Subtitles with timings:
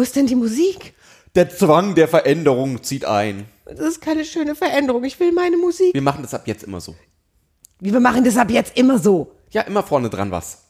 [0.00, 0.94] Wo ist denn die Musik?
[1.34, 3.44] Der Zwang der Veränderung zieht ein.
[3.66, 5.04] Das ist keine schöne Veränderung.
[5.04, 5.92] Ich will meine Musik.
[5.92, 6.94] Wir machen das ab jetzt immer so.
[7.80, 9.30] Wie wir machen das ab jetzt immer so.
[9.50, 10.62] Ja, immer vorne dran was.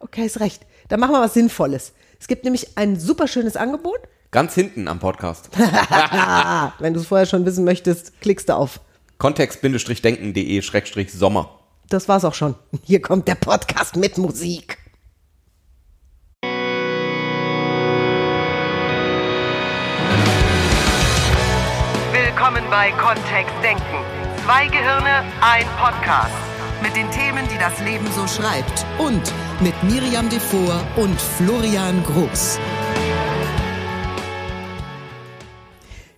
[0.00, 0.66] Okay, ist recht.
[0.88, 1.92] Dann machen wir was Sinnvolles.
[2.18, 4.00] Es gibt nämlich ein super schönes Angebot.
[4.32, 5.50] Ganz hinten am Podcast.
[6.80, 8.80] Wenn du es vorher schon wissen möchtest, klickst du auf.
[9.18, 11.60] Kontext-denken.de-sommer.
[11.90, 12.56] Das war's auch schon.
[12.82, 14.78] Hier kommt der Podcast mit Musik.
[22.70, 24.04] Bei Kontext Denken.
[24.44, 26.32] Zwei Gehirne, ein Podcast.
[26.82, 28.86] mit den Themen, die das Leben so schreibt.
[28.98, 32.58] Und mit Miriam Devor und Florian Groß.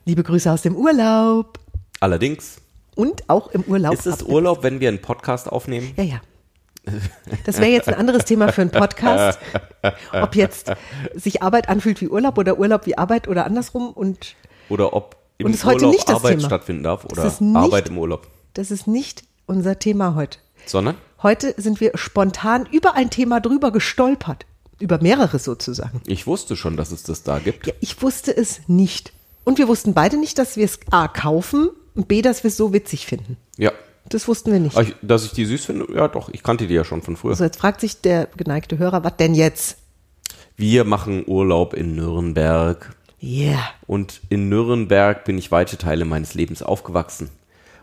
[0.05, 1.59] Liebe Grüße aus dem Urlaub.
[2.01, 2.61] Allerdings
[2.95, 3.95] Und auch im Urlaub.
[3.95, 5.93] ist es Urlaub, wenn wir einen Podcast aufnehmen.
[5.97, 6.21] Ja, ja.
[7.47, 9.39] Das wäre jetzt ein anderes Thema für einen Podcast.
[10.13, 10.73] Ob jetzt
[11.15, 13.91] sich Arbeit anfühlt wie Urlaub oder Urlaub wie Arbeit oder andersrum.
[13.91, 14.35] Und
[14.69, 16.47] Oder ob im Und ist heute Urlaub nicht das Arbeit Thema.
[16.49, 18.27] stattfinden darf oder ist nicht- Arbeit im Urlaub.
[18.55, 20.39] das ist nicht unser Thema heute.
[20.67, 20.97] Sondern?
[21.23, 24.47] Heute sind wir spontan über ein Thema drüber gestolpert.
[24.79, 26.01] Über mehrere sozusagen.
[26.07, 27.67] Ich wusste schon, dass es das da gibt.
[27.67, 29.13] Ja, ich wusste es nicht.
[29.45, 32.57] Und wir wussten beide nicht, dass wir es A kaufen und B, dass wir es
[32.57, 33.37] so witzig finden.
[33.59, 33.73] Ja.
[34.09, 34.79] Das wussten wir nicht.
[34.79, 37.35] Ich, dass ich die süß finde, ja doch, ich kannte die ja schon von früher.
[37.37, 39.77] So, jetzt fragt sich der geneigte Hörer, was denn jetzt?
[40.57, 42.95] Wir machen Urlaub in Nürnberg.
[43.23, 43.63] Yeah.
[43.87, 47.31] Und in Nürnberg bin ich weite Teile meines Lebens aufgewachsen.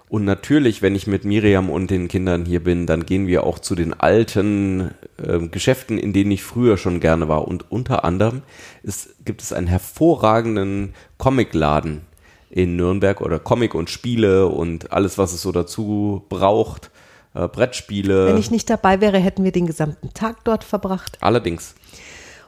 [0.10, 3.60] Und natürlich, wenn ich mit Miriam und den Kindern hier bin, dann gehen wir auch
[3.60, 7.46] zu den alten ähm, Geschäften, in denen ich früher schon gerne war.
[7.46, 8.42] Und unter anderem
[8.84, 12.02] ist, gibt es einen hervorragenden Comicladen
[12.50, 16.90] in Nürnberg oder Comic und Spiele und alles, was es so dazu braucht.
[17.34, 18.28] Äh, Brettspiele.
[18.28, 21.18] Wenn ich nicht dabei wäre, hätten wir den gesamten Tag dort verbracht.
[21.20, 21.76] Allerdings.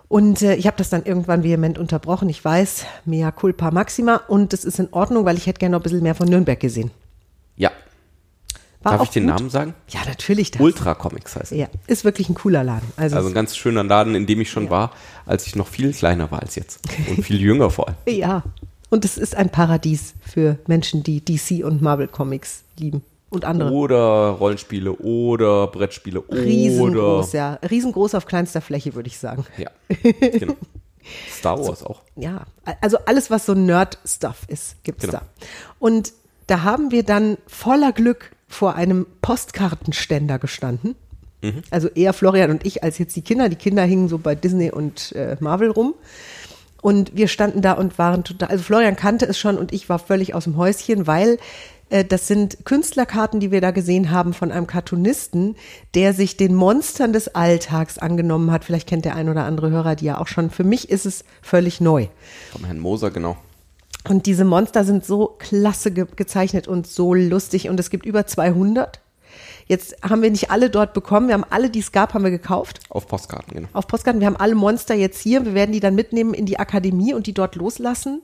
[0.10, 2.28] Und äh, ich habe das dann irgendwann vehement unterbrochen.
[2.30, 4.16] Ich weiß, mea culpa maxima.
[4.28, 6.60] Und das ist in Ordnung, weil ich hätte gerne noch ein bisschen mehr von Nürnberg
[6.60, 6.90] gesehen.
[7.56, 7.72] Ja.
[8.82, 9.36] War Darf ich den gut.
[9.36, 9.76] Namen sagen?
[9.90, 10.52] Ja, natürlich.
[10.52, 11.58] darfst Ultra Comics heißt er.
[11.60, 12.92] Ja, ist wirklich ein cooler Laden.
[12.98, 14.92] Also, Also ein ganz schöner Laden, in dem ich schon war,
[15.26, 16.80] als ich noch viel kleiner war als jetzt.
[17.10, 17.98] Und viel jünger vor allem.
[18.08, 18.44] ja.
[18.92, 23.04] Und es ist ein Paradies für Menschen, die DC und Marvel Comics lieben.
[23.30, 23.72] Und andere.
[23.72, 27.38] Oder Rollenspiele oder Brettspiele Riesengroß, oder.
[27.38, 27.54] ja.
[27.70, 29.46] Riesengroß auf kleinster Fläche, würde ich sagen.
[29.58, 29.70] Ja,
[30.02, 30.56] genau.
[31.32, 32.02] Star Wars auch.
[32.16, 32.46] Ja,
[32.82, 35.20] also alles, was so Nerd-Stuff ist, gibt's Genau.
[35.20, 35.22] da.
[35.80, 36.14] Und
[36.48, 40.96] da haben wir dann voller Glück vor einem Postkartenständer gestanden.
[41.42, 41.62] Mhm.
[41.70, 43.48] Also eher Florian und ich als jetzt die Kinder.
[43.50, 45.94] Die Kinder hingen so bei Disney und äh, Marvel rum.
[46.82, 50.00] Und wir standen da und waren total, also Florian kannte es schon und ich war
[50.00, 51.38] völlig aus dem Häuschen, weil
[51.90, 55.56] das sind Künstlerkarten, die wir da gesehen haben von einem Cartoonisten,
[55.96, 58.64] der sich den Monstern des Alltags angenommen hat.
[58.64, 60.50] Vielleicht kennt der ein oder andere Hörer die ja auch schon.
[60.50, 62.08] Für mich ist es völlig neu.
[62.52, 63.38] Vom Herrn Moser, genau.
[64.08, 68.26] Und diese Monster sind so klasse ge gezeichnet und so lustig und es gibt über
[68.26, 69.02] 200.
[69.68, 71.28] Jetzt haben wir nicht alle dort bekommen.
[71.28, 73.68] Wir haben alle, die es gab, haben wir gekauft Auf Postkarten, genau.
[73.74, 74.20] auf Postkarten.
[74.20, 75.46] Wir haben alle Monster jetzt hier.
[75.46, 78.24] Wir werden die dann mitnehmen in die Akademie und die dort loslassen,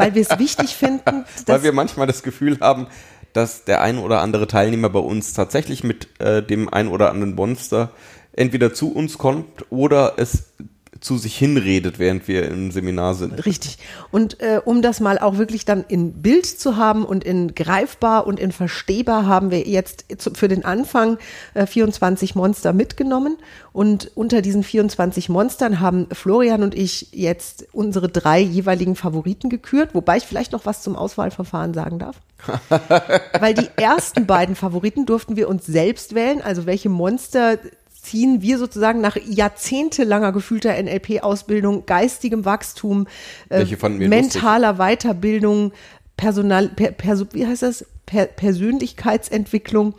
[0.00, 1.24] weil wir es wichtig finden.
[1.46, 2.86] Weil wir manchmal das Gefühl haben,
[3.32, 7.34] dass der ein oder andere Teilnehmer bei uns tatsächlich mit äh, dem ein oder anderen
[7.34, 7.90] Monster
[8.32, 10.52] entweder zu uns kommt oder es
[11.00, 13.46] zu sich hinredet, während wir im Seminar sind.
[13.46, 13.78] Richtig.
[14.10, 18.26] Und äh, um das mal auch wirklich dann in Bild zu haben und in greifbar
[18.26, 21.18] und in verstehbar, haben wir jetzt für den Anfang
[21.54, 23.38] äh, 24 Monster mitgenommen.
[23.72, 29.94] Und unter diesen 24 Monstern haben Florian und ich jetzt unsere drei jeweiligen Favoriten gekürt,
[29.94, 32.16] wobei ich vielleicht noch was zum Auswahlverfahren sagen darf.
[33.40, 37.58] Weil die ersten beiden Favoriten durften wir uns selbst wählen, also welche Monster
[38.02, 43.06] ziehen wir sozusagen nach jahrzehntelanger gefühlter NLP-Ausbildung, geistigem Wachstum,
[43.48, 45.72] äh, mentaler Weiterbildung,
[46.16, 47.86] Personal, per, perso, wie heißt das?
[48.06, 49.94] Per, Persönlichkeitsentwicklung,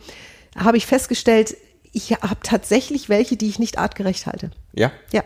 [0.56, 1.56] habe ich festgestellt,
[1.92, 4.50] ich habe tatsächlich welche, die ich nicht artgerecht halte.
[4.72, 4.92] Ja?
[5.12, 5.24] Ja.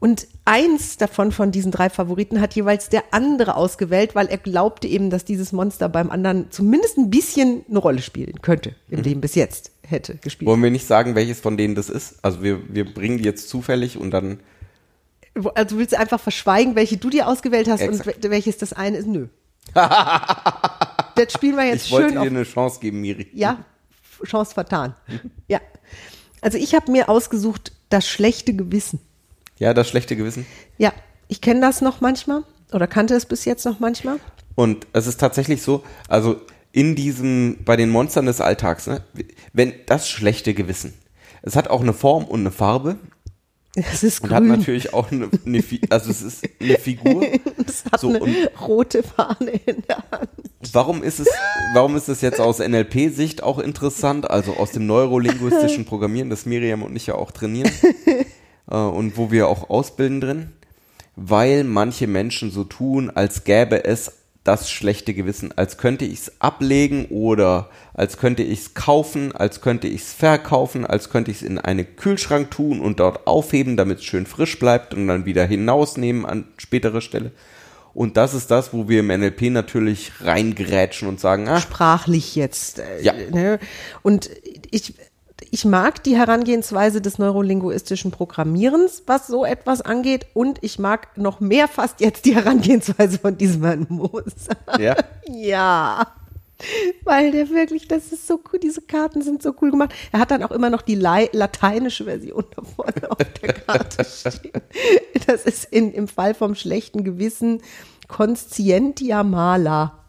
[0.00, 4.86] Und eins davon von diesen drei Favoriten hat jeweils der andere ausgewählt, weil er glaubte
[4.86, 9.20] eben, dass dieses Monster beim anderen zumindest ein bisschen eine Rolle spielen könnte, im Leben
[9.22, 10.48] bis jetzt hätte gespielt.
[10.48, 12.16] Wollen wir nicht sagen, welches von denen das ist?
[12.22, 14.40] Also wir, wir bringen die jetzt zufällig und dann.
[15.54, 18.24] Also willst du einfach verschweigen, welche du dir ausgewählt hast und Exakt.
[18.24, 19.06] wel- welches das eine ist?
[19.06, 19.26] Nö.
[19.74, 22.26] das spielen wir jetzt Ich wollte schön dir auf.
[22.26, 23.28] eine Chance geben, Miri.
[23.32, 23.64] Ja,
[24.24, 24.94] Chance vertan.
[25.48, 25.60] ja.
[26.40, 29.00] Also ich habe mir ausgesucht, das schlechte Gewissen.
[29.58, 30.46] Ja, das schlechte Gewissen.
[30.78, 30.92] Ja,
[31.28, 32.42] ich kenne das noch manchmal
[32.72, 34.18] oder kannte es bis jetzt noch manchmal.
[34.54, 36.40] Und es ist tatsächlich so, also
[36.74, 39.00] in diesem, bei den Monstern des Alltags, ne,
[39.52, 40.92] wenn das schlechte Gewissen,
[41.42, 42.96] es hat auch eine Form und eine Farbe
[43.76, 44.48] Es ist und hat grün.
[44.48, 47.24] natürlich auch eine, eine also es ist eine Figur.
[47.66, 50.28] Es hat So, eine und- rote Fahne in der Hand.
[50.72, 51.28] Warum ist es,
[51.74, 56.82] warum ist es jetzt aus NLP-Sicht auch interessant, also aus dem neurolinguistischen Programmieren, das Miriam
[56.82, 57.70] und ich ja auch trainieren
[58.70, 60.52] äh, und wo wir auch ausbilden drin?
[61.16, 66.32] Weil manche Menschen so tun, als gäbe es das schlechte Gewissen, als könnte ich es
[66.40, 71.38] ablegen oder als könnte ich es kaufen, als könnte ich es verkaufen, als könnte ich
[71.38, 75.24] es in einen Kühlschrank tun und dort aufheben, damit es schön frisch bleibt und dann
[75.24, 77.32] wieder hinausnehmen an spätere Stelle.
[77.94, 82.80] Und das ist das, wo wir im NLP natürlich reingrätschen und sagen, ah, sprachlich jetzt.
[82.80, 83.12] Äh, Ja.
[83.12, 83.58] ne?
[84.02, 84.28] Und
[84.70, 84.94] ich,
[85.54, 90.26] ich mag die Herangehensweise des neurolinguistischen Programmierens, was so etwas angeht.
[90.34, 94.56] Und ich mag noch mehr fast jetzt die Herangehensweise von diesem Herrn Moser.
[94.80, 94.96] ja,
[95.28, 96.08] Ja.
[97.04, 99.94] Weil der wirklich, das ist so cool, diese Karten sind so cool gemacht.
[100.10, 104.60] Er hat dann auch immer noch die lateinische Version davon auf der Karte stehen.
[105.28, 107.62] Das ist in, im Fall vom schlechten Gewissen
[108.08, 110.00] Conscientia Mala.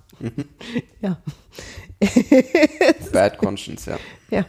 [1.01, 1.19] Ja,
[3.11, 3.97] Bad Conscience, ja.
[4.31, 4.45] ja.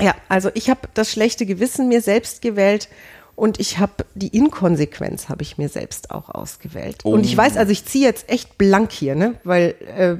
[0.00, 2.88] Ja, also ich habe das schlechte Gewissen mir selbst gewählt
[3.36, 7.04] und ich habe die Inkonsequenz habe ich mir selbst auch ausgewählt.
[7.04, 10.16] Und ich weiß, also ich ziehe jetzt echt blank hier, ne, weil äh,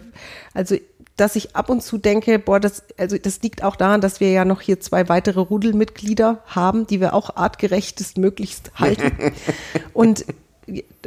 [0.53, 0.77] also
[1.17, 4.31] dass ich ab und zu denke, boah, das also das liegt auch daran, dass wir
[4.31, 9.33] ja noch hier zwei weitere Rudelmitglieder haben, die wir auch artgerechtest möglichst halten.
[9.93, 10.25] und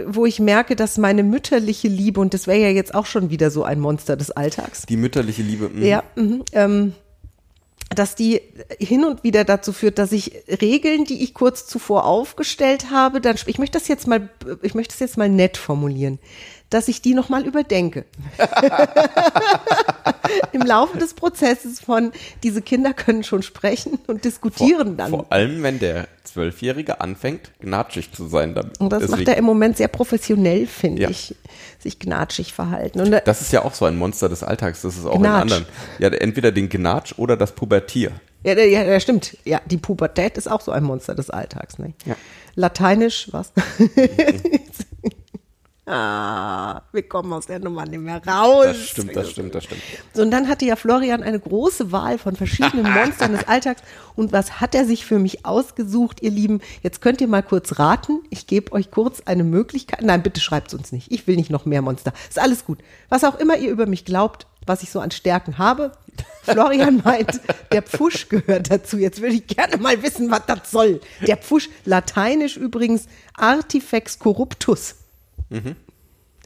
[0.06, 3.52] wo ich merke, dass meine mütterliche Liebe und das wäre ja jetzt auch schon wieder
[3.52, 4.84] so ein Monster des Alltags.
[4.84, 5.70] Die mütterliche Liebe.
[5.70, 5.84] mhm.
[5.84, 6.94] Ja, mhm, ähm,
[7.96, 8.42] dass die
[8.80, 13.38] hin und wieder dazu führt, dass ich Regeln, die ich kurz zuvor aufgestellt habe, dann
[13.46, 14.30] ich möchte das jetzt mal,
[14.62, 16.20] ich möchte das jetzt mal nett formulieren,
[16.70, 18.06] dass ich die noch mal überdenke.
[20.52, 22.12] Im Laufe des Prozesses von
[22.44, 25.12] diese Kinder können schon sprechen und diskutieren dann.
[25.12, 28.54] Vor allem, wenn der Zwölfjährige anfängt, gnatschig zu sein.
[28.54, 28.80] Damit.
[28.80, 31.10] und das Deswegen- macht er im Moment sehr professionell, finde Ja.
[31.10, 31.36] ich,
[31.80, 33.00] sich gnatschig verhalten.
[33.00, 34.82] Und da- Das ist ja auch so ein Monster des Alltags.
[34.82, 35.24] Das ist auch Gnatsch.
[35.36, 35.66] in anderen.
[36.00, 38.12] Ja, entweder den Gnatsch oder das Pubertier.
[38.44, 39.38] Ja, ja, ja, stimmt.
[39.46, 41.80] Ja, die Pubertät ist auch so ein Monster des Alltags.
[41.80, 41.94] Ne?
[42.06, 42.16] Ja.
[42.56, 43.52] Lateinisch, was?
[45.88, 48.66] ah, wir kommen aus der Nummer nicht mehr raus.
[48.66, 49.82] Das stimmt, das stimmt, das stimmt.
[50.14, 53.82] So, und dann hatte ja Florian eine große Wahl von verschiedenen Monstern des Alltags.
[54.16, 56.62] Und was hat er sich für mich ausgesucht, ihr Lieben?
[56.84, 58.24] Jetzt könnt ihr mal kurz raten.
[58.30, 60.02] Ich gebe euch kurz eine Möglichkeit.
[60.02, 61.12] Nein, bitte schreibt uns nicht.
[61.12, 62.14] Ich will nicht noch mehr Monster.
[62.28, 62.80] Ist alles gut.
[63.10, 65.94] Was auch immer ihr über mich glaubt, was ich so an Stärken habe.
[66.44, 67.40] Florian meint,
[67.72, 68.98] der Pfusch gehört dazu.
[68.98, 71.00] Jetzt würde ich gerne mal wissen, was das soll.
[71.26, 73.06] Der Pfusch, lateinisch übrigens
[73.36, 74.96] Artifex corruptus.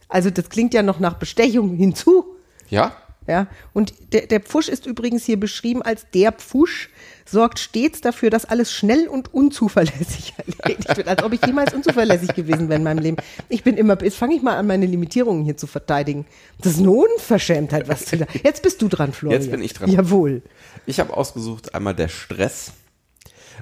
[0.07, 2.25] Also das klingt ja noch nach Bestechung hinzu.
[2.69, 2.95] Ja?
[3.27, 6.89] Ja, und der, der Pfusch ist übrigens hier beschrieben als der Pfusch,
[7.23, 10.33] sorgt stets dafür, dass alles schnell und unzuverlässig
[10.65, 13.17] erledigt wird, als ob ich jemals unzuverlässig gewesen wäre in meinem Leben.
[13.47, 16.25] Ich bin immer, jetzt fange ich mal an, meine Limitierungen hier zu verteidigen.
[16.59, 18.25] Das ist eine Unverschämtheit, was du da.
[18.43, 19.39] Jetzt bist du dran, Florian.
[19.39, 19.91] Jetzt bin ich dran.
[19.91, 20.41] Jawohl.
[20.87, 22.73] Ich habe ausgesucht einmal der Stress,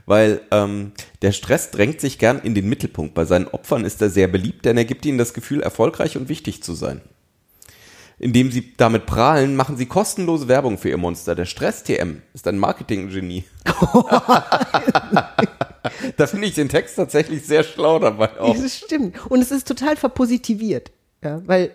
[0.10, 0.92] weil ähm,
[1.22, 3.14] der Stress drängt sich gern in den Mittelpunkt.
[3.14, 6.30] Bei seinen Opfern ist er sehr beliebt, denn er gibt ihnen das Gefühl, erfolgreich und
[6.30, 7.02] wichtig zu sein.
[8.18, 11.36] Indem sie damit prahlen, machen sie kostenlose Werbung für ihr Monster.
[11.36, 13.44] Der Stress-TM ist ein Marketing-Genie.
[16.18, 18.58] da finde ich den Text tatsächlich sehr schlau dabei auch.
[18.58, 19.16] Das stimmt.
[19.30, 20.92] Und es ist total verpositiviert.
[21.24, 21.72] Ja, weil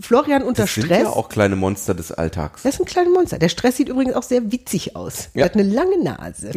[0.00, 1.02] Florian unter Das sind Stress.
[1.02, 2.62] ja auch kleine Monster des Alltags.
[2.62, 3.38] Das ist ein kleiner Monster.
[3.38, 5.30] Der Stress sieht übrigens auch sehr witzig aus.
[5.34, 5.44] Er Ja.
[5.46, 6.50] hat eine lange Nase.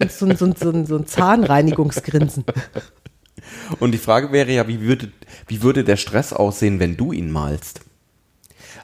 [0.00, 2.44] Und so, ein- so, ein- so, ein- so ein Zahnreinigungsgrinsen.
[3.80, 5.10] Und die Frage wäre ja, wie würde,
[5.46, 7.80] wie würde der Stress aussehen, wenn du ihn malst?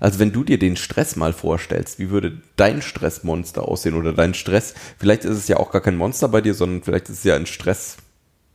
[0.01, 4.35] Also wenn du dir den Stress mal vorstellst, wie würde dein Stressmonster aussehen oder dein
[4.35, 4.75] Stress?
[4.99, 7.37] Vielleicht ist es ja auch gar kein Monster bei dir, sondern vielleicht ist es ja
[7.37, 7.97] ein Stress.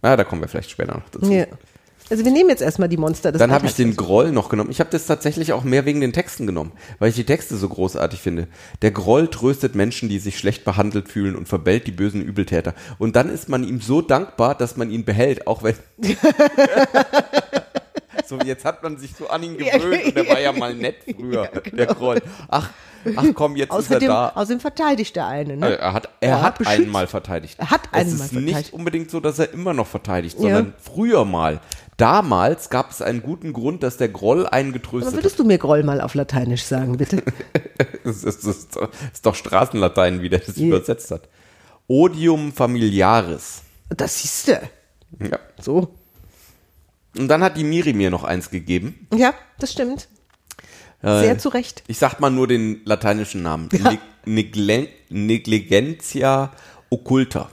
[0.01, 1.31] Ah, da kommen wir vielleicht später noch dazu.
[1.31, 1.45] Ja.
[2.09, 4.71] Also wir nehmen jetzt erstmal die Monster des Dann habe ich den Groll noch genommen.
[4.71, 7.69] Ich habe das tatsächlich auch mehr wegen den Texten genommen, weil ich die Texte so
[7.69, 8.47] großartig finde.
[8.81, 12.73] Der Groll tröstet Menschen, die sich schlecht behandelt fühlen und verbellt die bösen Übeltäter.
[12.97, 15.75] Und dann ist man ihm so dankbar, dass man ihn behält, auch wenn.
[18.25, 20.95] so, jetzt hat man sich so an ihn gewöhnt und der war ja mal nett
[21.15, 22.21] früher, der Groll.
[22.47, 22.69] Ach,
[23.15, 24.29] ach komm, jetzt Außerdem, ist er da.
[24.35, 25.57] außerdem verteidigt der eine.
[25.57, 25.77] Ne?
[25.77, 26.77] Er hat, er Er hat hat beschützt.
[26.79, 27.55] einen mal verteidigt.
[27.59, 28.57] Er hat einen es mal ist verteidigt.
[28.57, 30.41] nicht unbedingt so, dass er immer noch verteidigt, Ja.
[30.41, 31.59] sondern früher mal.
[31.99, 35.19] Damals gab es einen guten Grund, dass der Groll einen getröstet hat.
[35.19, 37.21] würdest du mir Groll mal auf Lateinisch sagen, bitte?
[38.03, 40.67] Das ist, das ist, das ist doch Straßenlatein, wie der das Ja.
[40.67, 41.27] übersetzt hat.
[41.87, 43.61] Odium familiaris.
[43.89, 44.53] Das siehst du.
[45.19, 45.39] Ja.
[45.61, 45.93] So.
[47.17, 49.07] Und dann hat die Miri mir noch eins gegeben.
[49.13, 50.07] Ja, das stimmt.
[51.01, 51.83] Äh, Sehr zu Recht.
[51.87, 53.69] Ich sag mal nur den lateinischen Namen.
[53.73, 53.93] Ja.
[55.09, 56.51] Negligentia
[56.89, 57.49] occulta.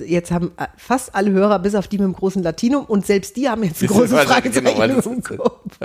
[0.00, 3.36] Jetzt haben äh, fast alle Hörer, bis auf die mit dem großen Latinum, und selbst
[3.36, 5.78] die haben jetzt ein Wissen großes wahrscheinlich Fragezeichen genau, im Kopf.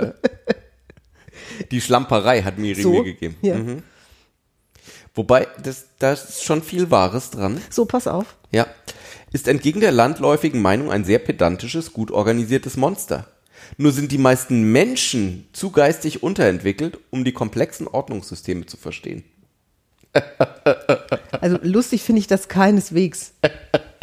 [1.70, 3.36] Die Schlamperei hat Miri So, mir gegeben.
[3.42, 3.56] ja.
[3.56, 3.82] Mhm.
[5.14, 7.60] Wobei, das, da ist schon viel Wahres dran.
[7.70, 8.36] So, pass auf.
[8.52, 8.66] Ja.
[9.32, 13.26] Ist entgegen der landläufigen Meinung ein sehr pedantisches, gut organisiertes Monster.
[13.76, 19.24] Nur sind die meisten Menschen zu geistig unterentwickelt, um die komplexen Ordnungssysteme zu verstehen.
[21.40, 23.34] Also lustig finde ich das keineswegs.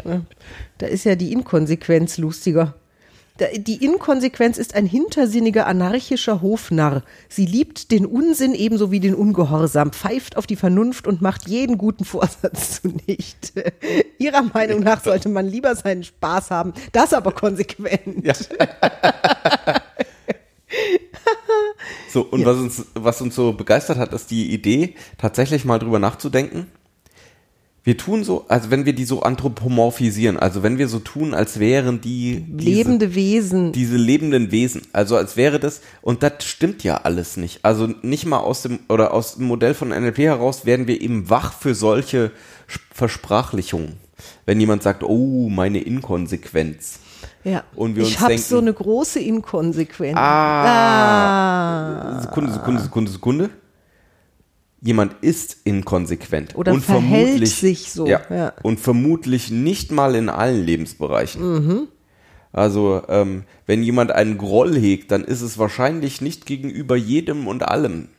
[0.06, 0.22] Ja.
[0.78, 2.76] Da ist ja die Inkonsequenz lustiger.
[3.58, 7.04] Die Inkonsequenz ist ein hintersinniger, anarchischer Hofnarr.
[7.28, 11.78] Sie liebt den Unsinn ebenso wie den Ungehorsam, pfeift auf die Vernunft und macht jeden
[11.78, 13.74] guten Vorsatz zunichte.
[14.20, 18.26] Ihrer Meinung nach sollte man lieber seinen Spaß haben, das aber konsequent.
[22.10, 26.00] So, und was, uns, was uns so begeistert hat, ist die Idee, tatsächlich mal drüber
[26.00, 26.68] nachzudenken.
[27.86, 31.60] Wir tun so, also wenn wir die so anthropomorphisieren, also wenn wir so tun, als
[31.60, 33.72] wären die diese, Lebende Wesen.
[33.74, 37.60] diese lebenden Wesen, also als wäre das, und das stimmt ja alles nicht.
[37.62, 41.30] Also nicht mal aus dem, oder aus dem Modell von NLP heraus werden wir eben
[41.30, 42.32] wach für solche
[42.92, 43.98] Versprachlichungen.
[44.48, 46.98] Wenn jemand sagt, oh, meine Inkonsequenz.
[47.44, 47.64] ja.
[47.76, 50.18] und wir ich habe so eine große Inkonsequenz.
[50.18, 52.20] Ah.
[52.20, 53.50] Sekunde, Sekunde, Sekunde, Sekunde.
[54.86, 56.56] Jemand ist inkonsequent.
[56.56, 58.54] Oder und verhält vermutlich, sich so, Ja, ja.
[58.62, 61.42] Und vermutlich nicht mal in allen Lebensbereichen.
[61.42, 61.88] Mhm.
[62.52, 67.64] Also, ähm, wenn jemand einen Groll hegt, dann ist es wahrscheinlich nicht gegenüber jedem und
[67.68, 68.10] allem,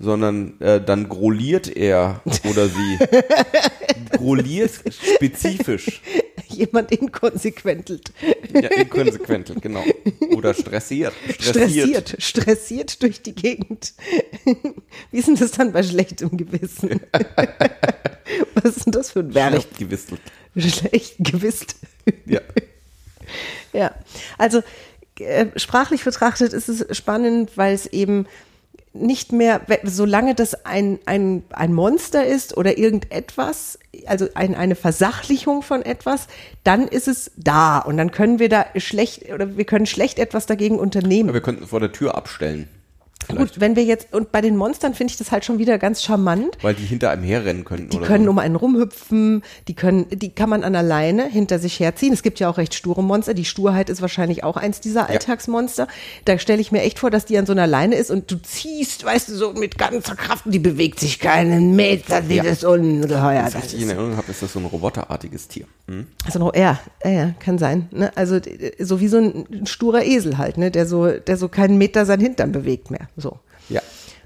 [0.00, 2.20] sondern äh, dann grolliert er
[2.50, 2.98] oder sie.
[4.10, 6.02] grolliert spezifisch.
[6.58, 8.12] Jemand inkonsequentelt.
[8.52, 9.84] Ja, inkonsequent, genau.
[10.34, 11.14] Oder stressiert.
[11.38, 13.94] Stressiert, stressiert durch die Gegend.
[15.12, 17.00] Wie ist denn das dann bei schlechtem Gewissen?
[18.54, 19.52] Was ist denn das für ein Verb?
[19.52, 20.20] Schlecht gewistelt.
[20.56, 21.76] Schlecht gewisst.
[22.26, 22.40] Ja.
[23.72, 23.94] Ja,
[24.38, 24.62] also
[25.20, 28.26] äh, sprachlich betrachtet ist es spannend, weil es eben
[28.92, 35.62] nicht mehr, solange das ein, ein, ein Monster ist oder irgendetwas, also ein, eine Versachlichung
[35.62, 36.26] von etwas,
[36.64, 40.46] dann ist es da und dann können wir da schlecht oder wir können schlecht etwas
[40.46, 41.32] dagegen unternehmen.
[41.32, 42.68] Wir könnten vor der Tür abstellen.
[43.26, 43.54] Vielleicht.
[43.54, 46.02] Gut, wenn wir jetzt, und bei den Monstern finde ich das halt schon wieder ganz
[46.02, 46.56] charmant.
[46.62, 47.90] Weil die hinter einem herrennen könnten.
[47.90, 48.30] Die können so.
[48.30, 52.12] um einen rumhüpfen, die können, die kann man an der Leine hinter sich herziehen.
[52.12, 53.34] Es gibt ja auch recht sture Monster.
[53.34, 55.88] Die Sturheit ist wahrscheinlich auch eins dieser Alltagsmonster.
[56.24, 58.40] Da stelle ich mir echt vor, dass die an so einer Leine ist und du
[58.40, 63.40] ziehst, weißt du, so mit ganzer Kraft und die bewegt sich keinen Meter, dieses Ungeheuer.
[63.40, 65.66] Wenn ich Das richtig in ist, Erinnerung habe, ist das so ein roboterartiges Tier.
[65.86, 66.06] Hm?
[66.24, 67.88] also noch, ja, ja, ja, kann sein.
[67.90, 68.10] Ne?
[68.14, 68.40] Also
[68.78, 70.70] so wie so ein sturer Esel halt, ne?
[70.70, 73.07] der so, der so keinen Meter sein Hintern bewegt mehr.
[73.16, 73.38] So.
[73.68, 73.82] Ja.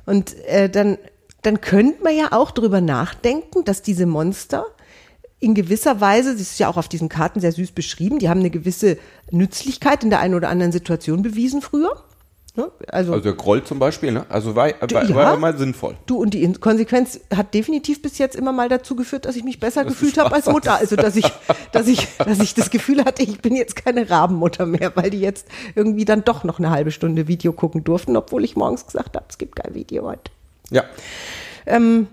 [0.07, 0.99] Und äh, dann,
[1.43, 4.67] dann könnte man ja auch drüber nachdenken, dass diese Monster
[5.43, 8.41] in gewisser Weise, das ist ja auch auf diesen Karten sehr süß beschrieben, die haben
[8.41, 8.97] eine gewisse
[9.33, 12.05] Nützlichkeit in der einen oder anderen Situation bewiesen früher.
[12.55, 12.71] Ne?
[12.89, 14.27] Also, Also der Groll zum Beispiel, ne?
[14.29, 15.15] Also war, war, Ja.
[15.15, 15.97] war mal sinnvoll.
[16.05, 19.59] du und die Konsequenz hat definitiv bis jetzt immer mal dazu geführt, dass ich mich
[19.59, 20.75] besser Dass du gefühlt habe als Mutter.
[20.75, 21.25] Also dass ich,
[21.73, 25.21] dass ich, dass ich das Gefühl hatte, ich bin jetzt keine Rabenmutter mehr, weil die
[25.21, 29.17] jetzt irgendwie dann doch noch eine halbe Stunde Video gucken durften, obwohl ich morgens gesagt
[29.17, 30.31] habe, es gibt kein Video heute.
[30.71, 30.85] Ja.
[31.65, 32.07] Ähm,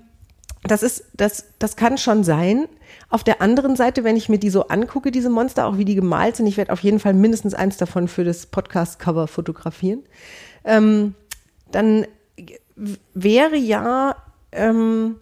[0.64, 2.68] das ist, das, das kann schon sein.
[3.10, 5.96] Auf der anderen Seite, wenn ich mir die so angucke, diese Monster, auch wie die
[5.96, 10.04] gemalt sind, ich werde auf jeden Fall mindestens eins davon für das Podcast-Cover fotografieren,
[10.66, 11.16] ähm,
[11.72, 12.06] dann
[13.14, 14.16] wäre ja,
[14.52, 15.16] ähm,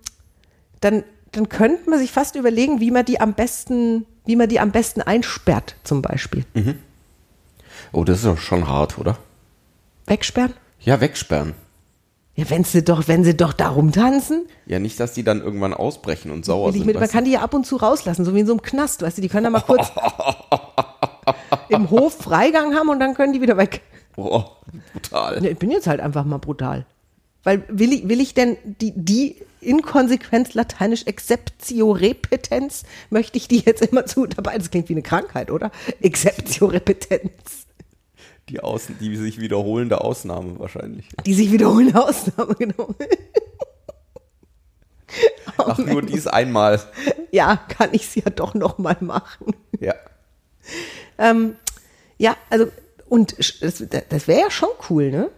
[0.81, 4.59] dann, dann könnte man sich fast überlegen, wie man die am besten, wie man die
[4.59, 6.45] am besten einsperrt, zum Beispiel.
[7.91, 9.17] Oh, das ist doch schon hart, oder?
[10.05, 10.53] Wegsperren?
[10.79, 11.53] Ja, wegsperren.
[12.37, 14.45] Ja, wenn sie doch, wenn sie doch da rumtanzen.
[14.67, 16.85] Ja, nicht, dass die dann irgendwann ausbrechen und sauer sind.
[16.85, 19.01] mit, man kann die ja ab und zu rauslassen, so wie in so einem Knast,
[19.01, 19.91] weißt du, die können da mal kurz
[21.69, 23.81] im Hof Freigang haben und dann können die wieder weg.
[24.17, 24.43] oh,
[24.93, 25.43] brutal.
[25.43, 26.85] Ich bin jetzt halt einfach mal brutal.
[27.43, 33.61] Weil will ich, will ich denn die, die Inkonsequenz lateinisch Exceptio Repetenz, möchte ich die
[33.65, 35.71] jetzt immer zu dabei, das klingt wie eine Krankheit, oder?
[36.01, 37.66] Exceptio Repetenz.
[38.49, 41.09] Die, Außen, die sich wiederholende Ausnahme wahrscheinlich.
[41.25, 42.95] Die sich wiederholende Ausnahme genommen.
[45.57, 46.79] Ach, nur dies einmal.
[47.31, 49.53] Ja, kann ich es ja doch noch mal machen.
[49.79, 49.95] Ja.
[51.17, 51.55] Ähm,
[52.17, 52.67] ja, also,
[53.09, 55.29] und das, das wäre ja schon cool, ne?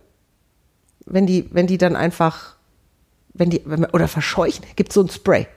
[1.05, 2.55] Wenn die, wenn die dann einfach,
[3.33, 5.47] wenn die, wenn oder verscheuchen, gibt so ein Spray.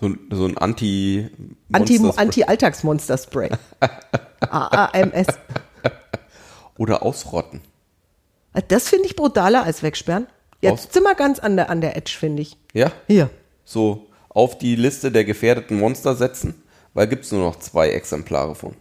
[0.00, 1.30] So, ein- so ein Anti-
[1.72, 3.50] Anti, Anti-Alltagsmonster-Spray.
[4.40, 5.26] AAMS.
[6.78, 7.60] Oder ausrotten.
[8.68, 10.26] Das finde ich brutaler als wegsperren.
[10.26, 12.56] Aus- Jetzt sind wir ganz an der, an der Edge, finde ich.
[12.72, 12.90] Ja?
[13.06, 13.30] Hier.
[13.64, 16.62] So auf die Liste der gefährdeten Monster setzen.
[16.94, 18.74] Weil gibt es nur noch zwei Exemplare von.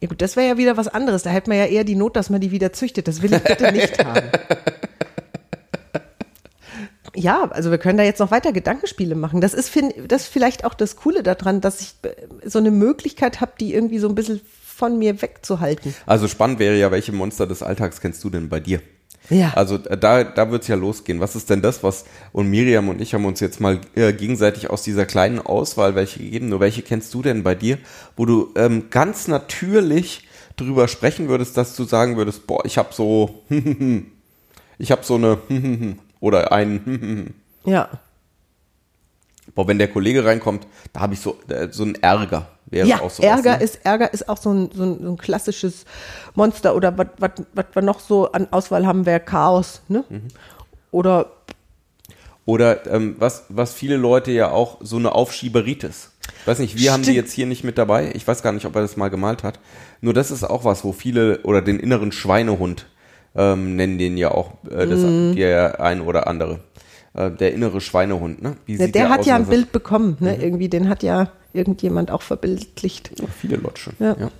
[0.00, 1.22] Ja gut, das wäre ja wieder was anderes.
[1.22, 3.08] Da hätte man ja eher die Not, dass man die wieder züchtet.
[3.08, 4.28] Das will ich bitte nicht haben.
[7.14, 9.40] Ja, also wir können da jetzt noch weiter Gedankenspiele machen.
[9.40, 9.72] Das ist,
[10.06, 12.10] das ist vielleicht auch das Coole daran, dass ich äh,
[12.46, 14.40] so eine Möglichkeit habe, die irgendwie so ein bisschen
[14.76, 15.94] von mir wegzuhalten.
[16.04, 18.80] Also spannend wäre ja, welche Monster des Alltags kennst du denn bei dir?
[19.30, 19.52] Ja.
[19.54, 21.18] Also äh, da, da wird's ja losgehen.
[21.18, 24.68] Was ist denn das, was, und Miriam und ich haben uns jetzt mal äh, gegenseitig
[24.68, 27.78] aus dieser kleinen Auswahl welche gegeben, nur welche kennst du denn bei dir,
[28.16, 32.92] wo du ähm, ganz natürlich drüber sprechen würdest, dass du sagen würdest, boah, ich habe
[32.92, 33.42] so,
[34.78, 35.38] ich habe so eine,
[36.20, 37.88] oder ein, Ja.
[39.54, 42.48] boah, wenn der Kollege reinkommt, da habe ich so, äh, so einen Ärger.
[42.68, 43.62] Wäre Ja, auch sowas, Ärger ne?
[43.64, 45.84] ist Ärger ist auch so ein, so ein, so ein klassisches
[46.34, 47.30] Monster oder was
[47.72, 50.04] wir noch so an Auswahl haben, wäre Chaos, ne?
[50.08, 50.28] Mhm.
[50.90, 51.30] Oder
[52.44, 56.12] Oder ähm, was, was viele Leute ja auch so eine Aufschieberitis.
[56.40, 57.16] Ich weiß nicht, wir haben die Stimmt.
[57.16, 58.10] jetzt hier nicht mit dabei.
[58.14, 59.58] Ich weiß gar nicht, ob er das mal gemalt hat.
[60.00, 62.86] Nur das ist auch was, wo viele, oder den inneren Schweinehund
[63.34, 65.34] ähm, nennen den ja auch äh, das, Mhm.
[65.36, 66.60] der ein oder andere.
[67.16, 68.56] Äh, der innere Schweinehund, ne?
[68.66, 70.26] Wie der, sieht der hat aus, ja ein er- Bild bekommen, Mhm.
[70.26, 70.36] ne?
[70.42, 73.10] Irgendwie, den hat ja irgendjemand auch verbildlicht.
[73.18, 73.94] Ja, viele Leute schon.
[73.98, 74.16] Ja.
[74.20, 74.30] Ja.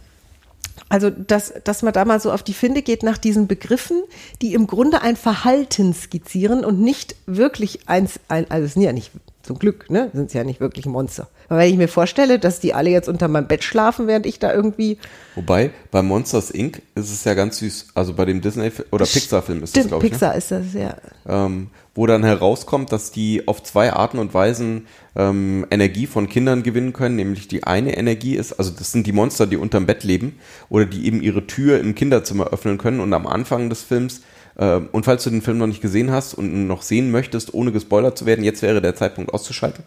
[0.88, 4.02] Also, dass, dass man da mal so auf die Finde geht nach diesen Begriffen,
[4.42, 8.92] die im Grunde ein Verhalten skizzieren und nicht wirklich eins, ein, also es sind ja
[8.92, 9.11] nicht,
[9.46, 11.28] zum Glück, ne, sind es ja nicht wirklich Monster.
[11.48, 14.38] Aber wenn ich mir vorstelle, dass die alle jetzt unter meinem Bett schlafen, während ich
[14.38, 14.98] da irgendwie,
[15.36, 16.82] Wobei, bei Monsters Inc.
[16.94, 17.88] ist es ja ganz süß.
[17.94, 20.12] Also bei dem Disney- oder Pixar-Film ist das, glaube ich.
[20.12, 20.18] Ne?
[20.18, 20.96] Pixar ist das, ja.
[21.28, 26.62] ähm, wo dann herauskommt, dass die auf zwei Arten und Weisen ähm, Energie von Kindern
[26.62, 27.16] gewinnen können.
[27.16, 30.38] Nämlich die eine Energie ist, also das sind die Monster, die unterm Bett leben
[30.68, 33.00] oder die eben ihre Tür im Kinderzimmer öffnen können.
[33.00, 34.22] Und am Anfang des Films,
[34.58, 38.16] und falls du den Film noch nicht gesehen hast und noch sehen möchtest, ohne gespoilert
[38.16, 39.84] zu werden, jetzt wäre der Zeitpunkt auszuschalten.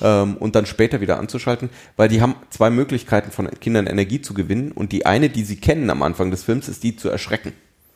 [0.00, 4.34] Ähm, und dann später wieder anzuschalten, weil die haben zwei Möglichkeiten von Kindern Energie zu
[4.34, 7.52] gewinnen und die eine, die sie kennen am Anfang des Films, ist die zu erschrecken.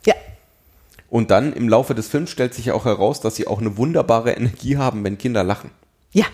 [0.07, 0.15] Ja,
[1.11, 4.33] Und dann im Laufe des Films stellt sich auch heraus, dass sie auch eine wunderbare
[4.33, 5.71] Energie haben, wenn Kinder lachen.
[6.13, 6.25] ja.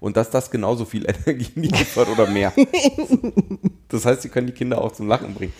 [0.00, 2.52] Und dass das genauso viel Energie liefert oder mehr.
[3.88, 5.52] Das heißt, sie können die Kinder auch zum Lachen bringen.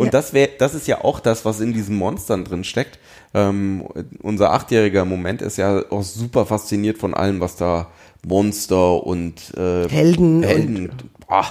[0.00, 0.12] Und Ja.
[0.12, 2.98] das wäre, das ist ja auch das, was in diesen Monstern drin steckt.
[3.34, 3.84] Ähm,
[4.22, 7.88] unser achtjähriger Moment ist ja auch super fasziniert von allem, was da
[8.26, 10.90] Monster und äh, Helden Helden.
[11.28, 11.44] Ah,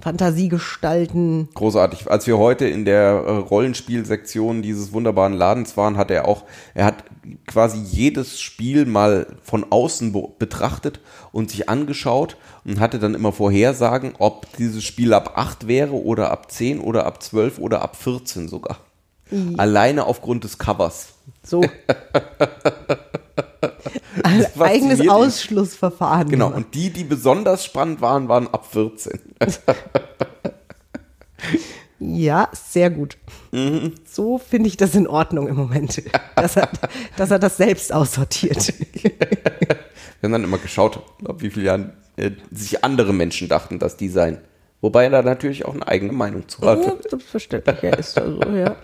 [0.00, 1.48] Fantasiegestalten.
[1.54, 2.10] großartig.
[2.10, 6.84] Als wir heute in der äh, Rollenspielsektion dieses wunderbaren Ladens waren, hat er auch, er
[6.84, 7.04] hat
[7.46, 11.00] quasi jedes Spiel mal von außen be betrachtet
[11.32, 16.30] und sich angeschaut und hatte dann immer Vorhersagen, ob dieses Spiel ab 8 wäre oder
[16.30, 18.78] ab 10 oder ab 12 oder ab 14 sogar.
[19.56, 21.14] Alleine aufgrund des Covers.
[21.42, 21.62] So.
[24.22, 25.08] Fasziniert eigenes.
[25.08, 26.28] Ausschlussverfahren.
[26.28, 26.52] Genau.
[26.52, 29.20] Und die, die besonders spannend waren, waren ab 14.
[32.00, 33.16] Ja, sehr gut.
[33.50, 33.92] Mhm.
[34.08, 36.00] So finde ich das in Ordnung im Moment,
[36.36, 36.68] dass er,
[37.16, 38.72] dass er das selbst aussortiert.
[39.02, 39.12] Wir
[40.22, 44.08] haben dann immer geschaut, ob wie viele Jahren äh, sich andere Menschen dachten, dass die
[44.08, 44.38] seien.
[44.80, 46.98] Wobei er da natürlich auch eine eigene Meinung zu Ja, hatte.
[47.10, 48.76] selbstverständlich, er ist da so, ja.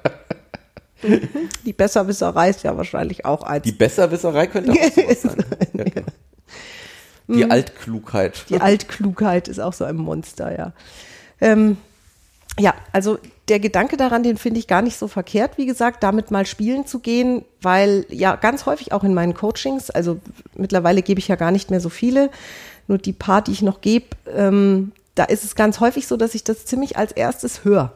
[1.64, 3.64] Die Besserwisserei ist ja wahrscheinlich auch eins.
[3.64, 5.36] Die Besserwisserei könnte auch sowas sein.
[5.74, 6.06] Ja, genau.
[7.28, 8.44] Die Altklugheit.
[8.50, 10.72] Die Altklugheit ist auch so ein Monster, ja.
[11.40, 11.78] Ähm,
[12.58, 16.30] ja, also der Gedanke daran, den finde ich gar nicht so verkehrt, wie gesagt, damit
[16.30, 20.20] mal spielen zu gehen, weil ja ganz häufig auch in meinen Coachings, also
[20.54, 22.30] mittlerweile gebe ich ja gar nicht mehr so viele,
[22.86, 26.34] nur die paar, die ich noch gebe, ähm, da ist es ganz häufig so, dass
[26.34, 27.92] ich das ziemlich als erstes höre.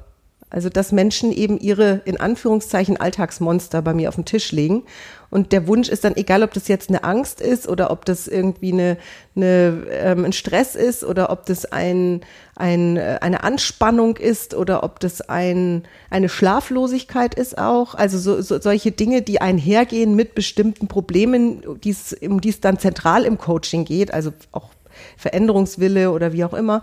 [0.51, 4.85] Also, dass Menschen eben ihre, in Anführungszeichen, Alltagsmonster bei mir auf den Tisch legen.
[5.31, 8.29] Und der Wunsch ist dann, egal ob das jetzt eine Angst ist oder ob das
[8.29, 8.97] irgendwie eine,
[9.37, 12.23] eine, ähm, ein Stress ist oder ob das ein,
[12.57, 17.95] ein, äh, eine Anspannung ist oder ob das ein, eine Schlaflosigkeit ist auch.
[17.95, 22.79] Also so, so, solche Dinge, die einhergehen mit bestimmten Problemen, die's, um die es dann
[22.79, 24.71] zentral im Coaching geht, also auch
[25.19, 26.83] Veränderungswille oder wie auch immer.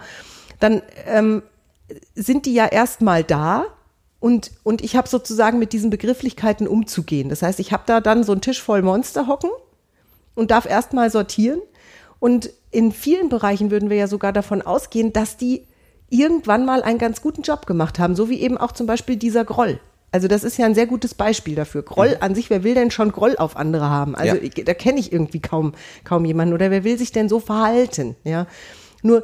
[0.59, 1.41] Dann ähm,
[2.15, 3.65] sind die ja erstmal da
[4.19, 7.29] und, und ich habe sozusagen mit diesen Begrifflichkeiten umzugehen.
[7.29, 9.51] Das heißt, ich habe da dann so einen Tisch voll Monster hocken
[10.33, 11.61] und darf erstmal sortieren.
[12.19, 15.67] Und in vielen Bereichen würden wir ja sogar davon ausgehen, dass die
[16.09, 19.45] irgendwann mal einen ganz guten Job gemacht haben, so wie eben auch zum Beispiel dieser
[19.45, 19.79] Groll.
[20.11, 21.83] Also das ist ja ein sehr gutes Beispiel dafür.
[21.83, 24.15] Groll an sich, wer will denn schon Groll auf andere haben?
[24.15, 24.41] Also Ja.
[24.41, 25.73] ich, da kenne ich irgendwie kaum,
[26.05, 26.53] kaum jemanden.
[26.53, 28.15] Oder wer will sich denn so verhalten?
[28.23, 28.47] Ja,
[29.01, 29.23] nur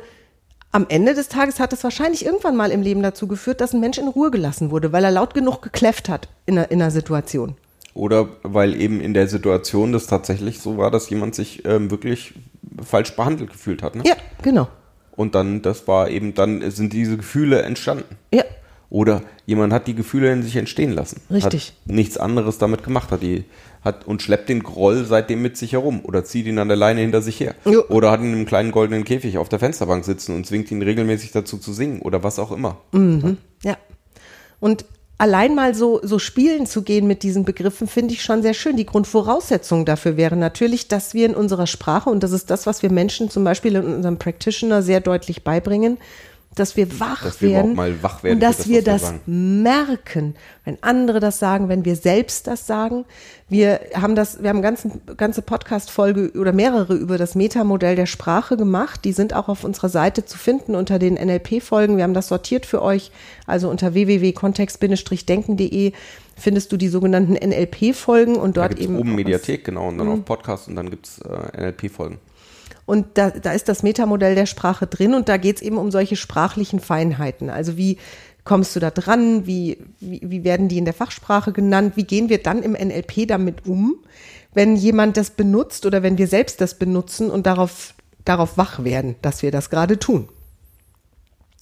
[0.71, 3.79] am Ende des Tages hat es wahrscheinlich irgendwann mal im Leben dazu geführt, dass ein
[3.79, 6.91] Mensch in Ruhe gelassen wurde, weil er laut genug gekläfft hat in einer, in einer
[6.91, 7.55] Situation.
[7.93, 12.33] Oder weil eben in der Situation das tatsächlich so war, dass jemand sich ähm, wirklich
[12.81, 13.95] falsch behandelt gefühlt hat.
[13.95, 14.03] Ne?
[14.05, 14.69] Ja, genau.
[15.15, 18.15] Und dann, das war eben, dann sind diese Gefühle entstanden.
[18.33, 18.43] Ja,
[18.89, 21.21] Oder jemand hat die Gefühle in sich entstehen lassen.
[21.29, 21.73] Richtig.
[21.85, 23.43] Nichts anderes damit gemacht, hat die,
[23.83, 27.01] hat und schleppt den Groll seitdem mit sich herum oder zieht ihn an der Leine
[27.01, 27.55] hinter sich her.
[27.65, 27.83] Jo.
[27.89, 30.81] Oder hat ihn in einem kleinen goldenen Käfig auf der Fensterbank sitzen und zwingt ihn
[30.81, 32.77] regelmäßig dazu zu singen oder was auch immer.
[33.63, 33.77] Ja.
[34.59, 34.85] Und
[35.17, 38.75] allein mal so, so spielen zu gehen mit diesen Begriffen, finde ich schon sehr schön.
[38.75, 42.81] Die Grundvoraussetzung dafür wäre natürlich, dass wir in unserer Sprache, und das ist das, was
[42.81, 45.97] wir Menschen zum Beispiel in unserem Practitioner sehr deutlich beibringen,
[46.55, 49.03] dass wir wach Dass wir werden mal wach werden und dass das, wir wir das
[49.03, 49.63] sagen.
[49.63, 50.35] merken,
[50.65, 53.05] wenn andere das sagen, wenn wir selbst das sagen.
[53.47, 58.57] Wir haben das, wir haben ganze, ganze Podcast-Folge oder mehrere über das Metamodell der Sprache
[58.57, 59.05] gemacht.
[59.05, 61.95] Die sind auch auf unserer Seite zu finden unter den NLP-Folgen.
[61.95, 63.11] Wir haben das sortiert für euch.
[63.45, 65.93] Also unter www.kontext-denken.de
[66.35, 70.67] findest du die sogenannten NLP-Folgen und dort eben oben Mediathek, genau, und dann auf Podcast
[70.67, 72.19] und dann gibt es äh, NLP-Folgen.
[72.85, 75.91] Und da, da ist das Metamodell der Sprache drin und da geht es eben um
[75.91, 77.49] solche sprachlichen Feinheiten.
[77.49, 77.97] Also wie
[78.43, 79.45] kommst du da dran?
[79.45, 81.93] Wie, wie, wie werden die in der Fachsprache genannt?
[81.95, 83.95] Wie gehen wir dann im NLP damit um,
[84.53, 87.93] wenn jemand das benutzt oder wenn wir selbst das benutzen und darauf,
[88.25, 90.27] darauf wach werden, dass wir das gerade tun?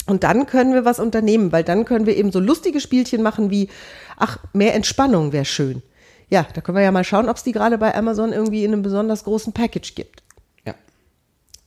[0.08, 3.52] Und dann können wir was unternehmen, weil dann können wir eben so lustige Spielchen machen
[3.52, 3.70] wie,
[4.18, 5.84] ach, mehr Entspannung wäre schön.
[6.30, 8.74] Ja, da können wir ja mal schauen, ob es die gerade bei Amazon irgendwie in
[8.74, 10.24] einem besonders großen Package gibt.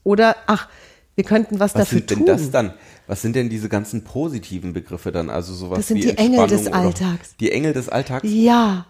[0.03, 0.67] Oder, ach,
[1.15, 2.17] wir könnten was, Was dafür sind tun.
[2.19, 2.73] denn das dann?
[3.07, 5.29] Was sind denn diese ganzen positiven Begriffe dann?
[5.29, 7.35] Also sowas Das sind wie die Engel des Alltags.
[7.39, 8.27] Die Engel des Alltags?
[8.29, 8.87] Ja,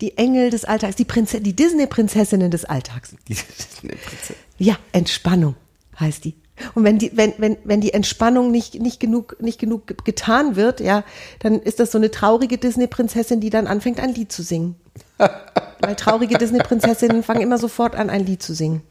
[0.00, 3.16] die Engel des Alltags, die, Prinze die Disney-Prinzessinnen des Alltags.
[3.28, 3.34] Die,
[3.82, 4.36] Prinzessin.
[4.58, 5.56] Ja, Entspannung
[5.98, 6.34] heißt die.
[6.76, 10.54] Und wenn die, wenn, wenn, wenn die Entspannung nicht, nicht genug, nicht genug ge- getan
[10.54, 11.02] wird, ja,
[11.40, 14.76] dann ist das so eine traurige Disney-Prinzessin, die dann anfängt, ein Lied zu singen.
[15.18, 18.82] Weil traurige Disney-Prinzessinnen fangen immer sofort an, ein Lied zu singen.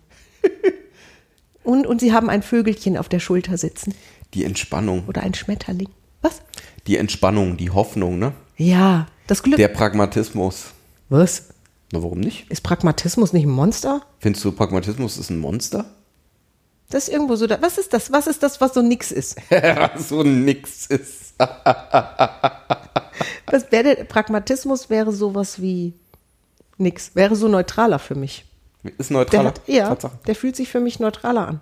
[1.64, 3.94] Und, und sie haben ein Vögelchen auf der Schulter sitzen.
[4.34, 5.04] die Entspannung.
[5.08, 5.90] Oder ein Schmetterling.
[6.22, 6.42] Was?
[6.88, 8.34] Die Entspannung, die Hoffnung, ne?
[8.58, 9.58] Ja, das Glück.
[9.58, 10.74] Der Pragmatismus.
[11.10, 11.50] Was?
[11.92, 12.50] Na, warum nicht?
[12.50, 14.02] Ist Pragmatismus nicht ein Monster?
[14.20, 15.86] Findest du, Pragmatismus ist ein Monster?
[16.90, 17.48] Das ist irgendwo so.
[17.48, 18.12] Da, was ist das?
[18.12, 19.38] Was ist das, was so nix ist?
[19.98, 21.34] so nix ist.
[23.48, 25.94] Was wäre Pragmatismus wäre sowas wie
[26.78, 27.16] nix.
[27.16, 28.46] Wäre so neutraler für mich.
[28.98, 29.50] Ist Der neutraler.
[29.50, 30.18] hat, ja, Tatsache.
[30.28, 31.62] der fühlt sich für mich neutraler an.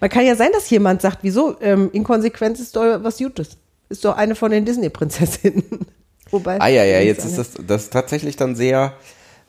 [0.00, 1.56] Man kann ja sein, dass jemand sagt, wieso?
[1.60, 3.58] Ähm, Inkonsequenz ist doch was Gutes.
[3.90, 5.64] Ist doch eine von den Disney-Prinzessinnen.
[6.30, 6.60] Wobei.
[6.60, 8.94] Ah ja, ja, jetzt ist das, das ist tatsächlich dann sehr,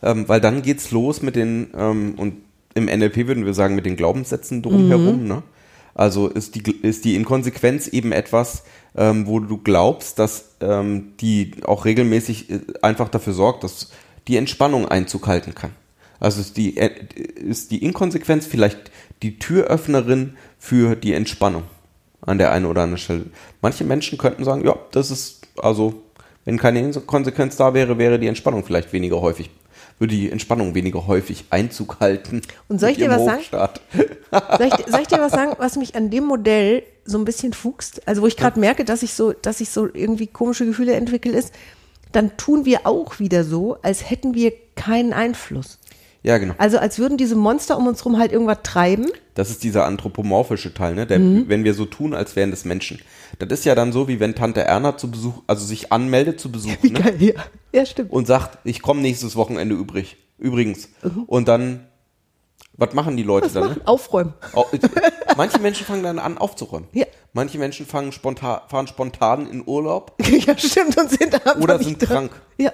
[0.04, 2.36] ähm, weil dann geht's los mit den, ähm, und
[2.76, 5.28] im NLP würden wir sagen, mit den Glaubenssätzen drumherum, Mhm.
[5.28, 5.44] ne?
[5.96, 8.62] Also ist die, ist die Inkonsequenz eben etwas,
[8.96, 13.90] ähm, wo du glaubst, dass ähm, die auch regelmäßig äh, einfach dafür sorgt, dass
[14.28, 15.72] die Entspannung Einzug halten kann.
[16.20, 16.92] Also ist die, äh,
[17.36, 21.64] ist die Inkonsequenz vielleicht die Türöffnerin für die Entspannung
[22.22, 23.26] an der einen oder anderen Stelle.
[23.62, 26.02] Manche Menschen könnten sagen, ja, das ist, also,
[26.46, 29.50] wenn keine Konsequenz da wäre, wäre die Entspannung vielleicht weniger häufig,
[30.00, 32.42] würde die Entspannung weniger häufig Einzug halten.
[32.68, 33.40] Und soll ich dir was sagen?
[33.40, 33.82] Hochstart.
[34.58, 37.54] Soll ich, soll ich dir was sagen, was mich an dem Modell so ein bisschen
[37.54, 38.08] fuchst?
[38.08, 41.32] Also wo ich gerade merke, dass ich so, dass ich so irgendwie komische Gefühle entwickle,
[41.32, 41.54] ist,
[42.12, 45.80] dann tun wir auch wieder so, als hätten wir keinen Einfluss.
[46.28, 46.54] Ja, genau.
[46.58, 49.06] Also als würden diese Monster um uns rum halt irgendwas treiben.
[49.34, 51.08] Das ist dieser anthropomorphische Teil, ne?
[51.08, 51.46] Der, Mhm.
[51.48, 53.00] Wenn wir so tun, als wären das Menschen.
[53.40, 56.52] Das ist ja dann so, wie wenn Tante Erna zu Besuch, also sich anmeldet zu
[56.52, 57.00] Besuch, Wie ne?
[57.02, 57.34] geil, ja.
[57.72, 58.12] Ja, stimmt.
[58.12, 60.18] und sagt, ich komme nächstes Wochenende übrig.
[60.38, 60.90] Übrigens.
[61.02, 61.24] Mhm.
[61.28, 61.88] Und dann,
[62.74, 63.64] was machen die Leute Was dann?
[63.64, 63.78] machen?
[63.80, 63.88] Ne?
[63.88, 64.34] Aufräumen.
[64.54, 64.66] Au-
[65.38, 66.90] Manche Menschen fangen dann an aufzuräumen.
[66.92, 67.06] Ja.
[67.34, 70.14] Manche Menschen fangen spontan, fahren spontan in Urlaub
[70.46, 70.98] ja, stimmt.
[70.98, 72.32] Und sind oder sind krank.
[72.58, 72.72] Ja.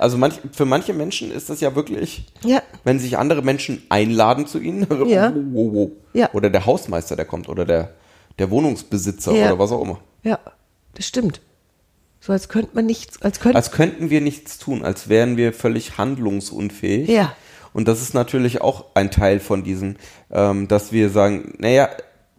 [0.00, 2.62] Also manch, für manche Menschen ist das ja wirklich, Ja.
[2.84, 5.32] wenn sich andere Menschen einladen zu ihnen, Ja.
[5.34, 5.90] wow, wow, wow.
[6.14, 6.30] Ja.
[6.32, 7.94] oder der Hausmeister, der kommt, oder der,
[8.38, 9.46] der Wohnungsbesitzer Ja.
[9.46, 10.00] oder was auch immer.
[10.22, 10.38] Ja,
[10.94, 11.40] das stimmt.
[12.20, 13.56] So als könnte man nichts, als könnte.
[13.56, 17.08] Als könnten wir nichts tun, als wären wir völlig handlungsunfähig.
[17.08, 17.34] Ja.
[17.72, 19.96] Und das ist natürlich auch ein Teil von diesem,
[20.30, 21.88] ähm, dass wir sagen, naja,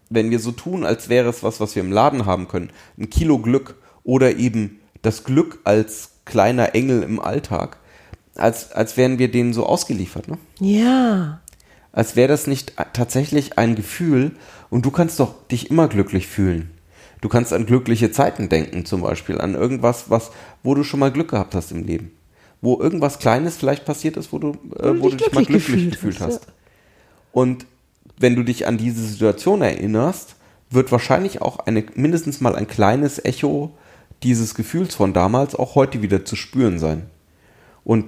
[0.09, 3.09] wenn wir so tun, als wäre es was, was wir im Laden haben können, ein
[3.09, 7.77] Kilo Glück oder eben das Glück als kleiner Engel im Alltag,
[8.35, 10.37] als, als wären wir denen so ausgeliefert, ne?
[10.59, 11.41] ja.
[11.93, 14.31] Als wäre das nicht tatsächlich ein Gefühl
[14.69, 16.71] und du kannst doch dich immer glücklich fühlen.
[17.19, 20.31] Du kannst an glückliche Zeiten denken, zum Beispiel, an irgendwas, was,
[20.63, 22.11] wo du schon mal Glück gehabt hast im Leben.
[22.61, 25.91] Wo irgendwas Kleines vielleicht passiert ist, wo du, äh, wo dich du dich mal glücklich
[25.91, 26.47] gefühlt hast, hast.
[27.33, 27.65] Und
[28.17, 30.35] wenn du dich an diese Situation erinnerst,
[30.69, 33.75] wird wahrscheinlich auch eine, mindestens mal ein kleines Echo
[34.23, 37.07] dieses Gefühls von damals auch heute wieder zu spüren sein.
[37.83, 38.05] Und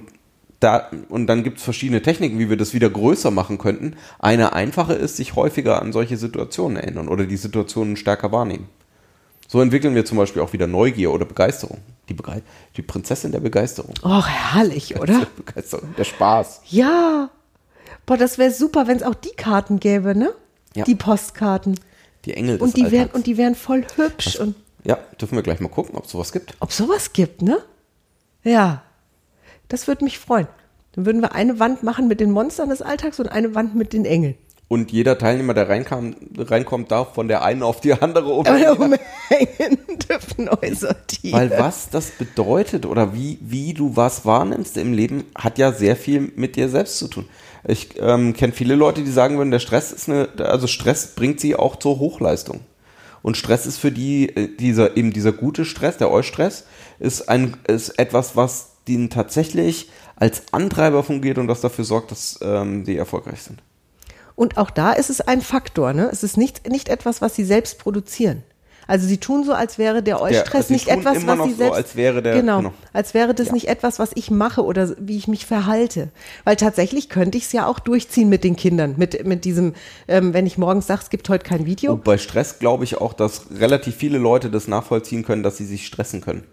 [0.60, 3.96] da, und dann gibt es verschiedene Techniken, wie wir das wieder größer machen könnten.
[4.18, 8.68] Eine einfache ist, sich häufiger an solche Situationen erinnern oder die Situationen stärker wahrnehmen.
[9.48, 11.78] So entwickeln wir zum Beispiel auch wieder Neugier oder Begeisterung.
[12.08, 12.42] Die, Begei
[12.76, 13.94] die Prinzessin der Begeisterung.
[14.02, 15.26] Och, herrlich, oder?
[15.36, 16.62] Begeisterung, der Spaß.
[16.70, 17.30] Ja.
[18.06, 20.32] Boah, das wäre super, wenn es auch die Karten gäbe, ne?
[20.74, 20.84] Ja.
[20.84, 21.78] Die Postkarten.
[22.24, 25.42] Die Engel des Und die wären und die wären voll hübsch und Ja, dürfen wir
[25.42, 26.54] gleich mal gucken, ob es sowas gibt.
[26.60, 27.58] ob sowas gibt, ne?
[28.42, 28.82] Ja.
[29.68, 30.46] Das würde mich freuen.
[30.92, 33.92] Dann würden wir eine Wand machen mit den Monstern des Alltags und eine Wand mit
[33.92, 34.36] den Engeln.
[34.68, 38.46] Und jeder Teilnehmer, der reinkam, reinkommt, darf von der einen auf die andere um.
[38.46, 41.36] Umhängen dürfen Äußertiere.
[41.36, 45.96] Weil was das bedeutet oder wie, wie du was wahrnimmst im Leben, hat ja sehr
[45.96, 47.26] viel mit dir selbst zu tun.
[47.66, 51.40] Ich ähm, kenne viele Leute, die sagen würden, der Stress ist eine, also Stress bringt
[51.40, 52.60] sie auch zur Hochleistung.
[53.24, 56.64] Und Stress ist für die, äh, dieser, eben dieser gute Stress, der Eustress,
[56.98, 62.38] ist ein, ist etwas, was ihnen tatsächlich als Antreiber fungiert und das dafür sorgt, dass
[62.42, 63.62] ähm, sie erfolgreich sind.
[64.36, 66.10] Und auch da ist es ein Faktor, ne?
[66.12, 68.42] Es ist nicht, nicht etwas, was sie selbst produzieren.
[68.86, 71.56] Also sie tun so, als wäre der Eustress also sie nicht etwas, was sie so,
[71.56, 71.76] selbst.
[71.76, 72.72] als wäre der- genau, genau.
[72.92, 73.52] als wäre das Ja.
[73.54, 76.08] nicht etwas, was ich mache oder wie ich mich verhalte.
[76.44, 79.74] Weil tatsächlich könnte ich es ja auch durchziehen mit den Kindern, mit, mit diesem,
[80.08, 81.92] ähm, wenn ich morgens sage, es gibt heute kein Video.
[81.92, 85.66] Und bei Stress glaube ich auch, dass relativ viele Leute das nachvollziehen können, dass sie
[85.66, 86.44] sich stressen können,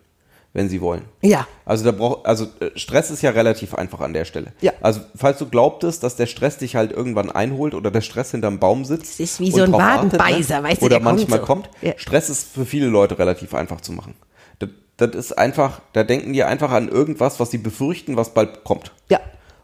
[0.54, 1.04] wenn sie wollen.
[1.22, 1.48] Ja.
[1.66, 4.52] Also da braucht, also äh, Stress ist ja relativ einfach an der Stelle.
[4.62, 4.74] Ja.
[4.82, 8.60] Also falls du glaubtest, dass der Stress dich halt irgendwann einholt oder der Stress hinterm
[8.60, 9.14] Baum sitzt.
[9.14, 11.46] Das ist wie so ein wartet, Wadenbeißer, weißt du, Oder der kommt manchmal so.
[11.46, 11.70] kommt.
[11.82, 11.94] Ja.
[11.98, 14.16] Stress ist für viele Leute relativ einfach zu machen.
[14.60, 18.64] Das, das ist einfach, da denken die einfach an irgendwas, was sie befürchten, was bald
[18.66, 19.20] kommt Ja.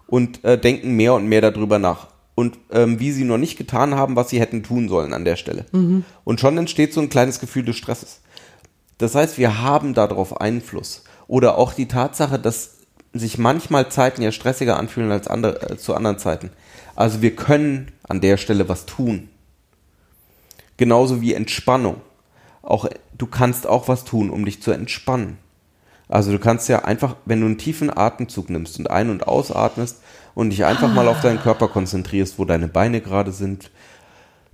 [0.07, 2.07] und äh, denken mehr und mehr darüber nach.
[2.33, 5.37] Und ähm, wie sie noch nicht getan haben, was sie hätten tun sollen an der
[5.37, 5.65] Stelle.
[6.23, 8.21] Und schon entsteht so ein kleines Gefühl des Stresses.
[8.97, 11.03] Das heißt, wir haben darauf Einfluss.
[11.27, 12.77] Oder auch die Tatsache, dass
[13.13, 16.51] sich manchmal Zeiten ja stressiger anfühlen als andere, äh, zu anderen Zeiten.
[16.95, 19.29] Also wir können an der Stelle was tun.
[20.77, 22.01] Genauso wie Entspannung.
[22.61, 25.37] Auch, du kannst auch was tun, um dich zu entspannen.
[26.09, 30.01] Also du kannst ja einfach, wenn du einen tiefen Atemzug nimmst und ein- und ausatmest
[30.35, 33.71] und dich einfach mal auf deinen Körper konzentrierst, wo deine Beine gerade sind,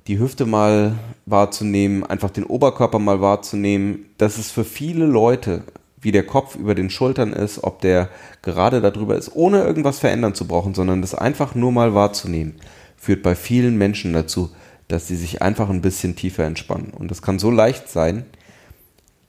[0.08, 5.64] die Hüfte mal wahrzunehmen, einfach den Oberkörper mal wahrzunehmen, das ist für viele Leute,
[6.02, 8.10] wie der Kopf über den Schultern ist, ob der
[8.42, 12.56] gerade darüber ist, ohne irgendwas verändern zu brauchen, sondern das einfach nur mal wahrzunehmen,
[12.98, 14.50] führt bei vielen Menschen dazu,
[14.90, 16.92] dass sie sich einfach ein bisschen tiefer entspannen.
[16.92, 18.26] Und es kann so leicht sein,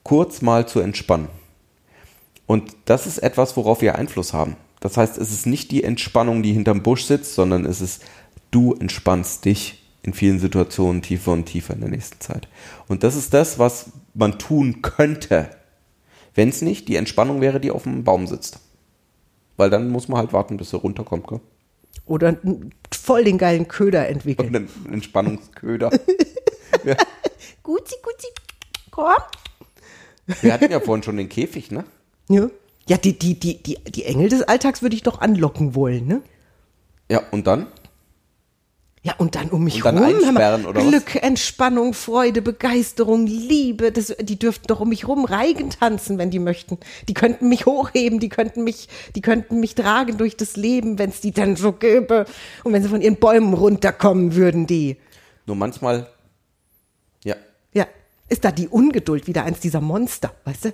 [0.02, 1.28] kurz mal zu entspannen.
[2.46, 4.56] Und das ist etwas, worauf wir Einfluss haben.
[4.80, 8.02] Das heißt, es ist nicht die Entspannung, die hinterm Busch sitzt, sondern es ist,
[8.50, 12.46] du entspannst dich in vielen Situationen tiefer und tiefer in der nächsten Zeit.
[12.88, 15.48] Und das ist das, was man tun könnte,
[16.34, 18.60] wenn es nicht die Entspannung wäre, die auf dem Baum sitzt.
[19.56, 21.26] Weil dann muss man halt warten, bis er runterkommt.
[21.26, 21.40] Gell?
[22.04, 22.36] Oder
[22.92, 24.54] voll den geilen Köder Und entwickeln.
[24.54, 25.90] einen Entspannungsköder.
[27.62, 28.26] Guti, guti,
[28.90, 29.14] komm.
[30.42, 31.84] Wir hatten ja vorhin schon den Käfig, ne?
[32.28, 32.50] Ja,
[32.86, 36.20] ja die, die, die, die, die Engel des Alltags würde ich doch anlocken wollen, ne?
[37.10, 37.68] Ja, und dann?
[39.06, 40.06] Ja, und dann um mich Und dann rum.
[40.14, 40.88] einsperren, oder was?
[40.88, 43.92] Glück, Entspannung, Freude, Begeisterung, Liebe.
[43.92, 46.78] Das, die dürften doch um mich rum Reigen tanzen, wenn die möchten.
[47.06, 51.10] Die könnten mich hochheben, die könnten mich, die könnten mich tragen durch das Leben, wenn
[51.10, 52.24] es die dann so gäbe.
[52.64, 54.96] Und wenn sie von ihren Bäumen runterkommen würden, die.
[55.44, 56.06] Nur manchmal,
[57.24, 57.36] ja,
[57.74, 57.86] Ja,
[58.30, 60.72] ist da die Ungeduld wieder eins dieser Monster, weißt du?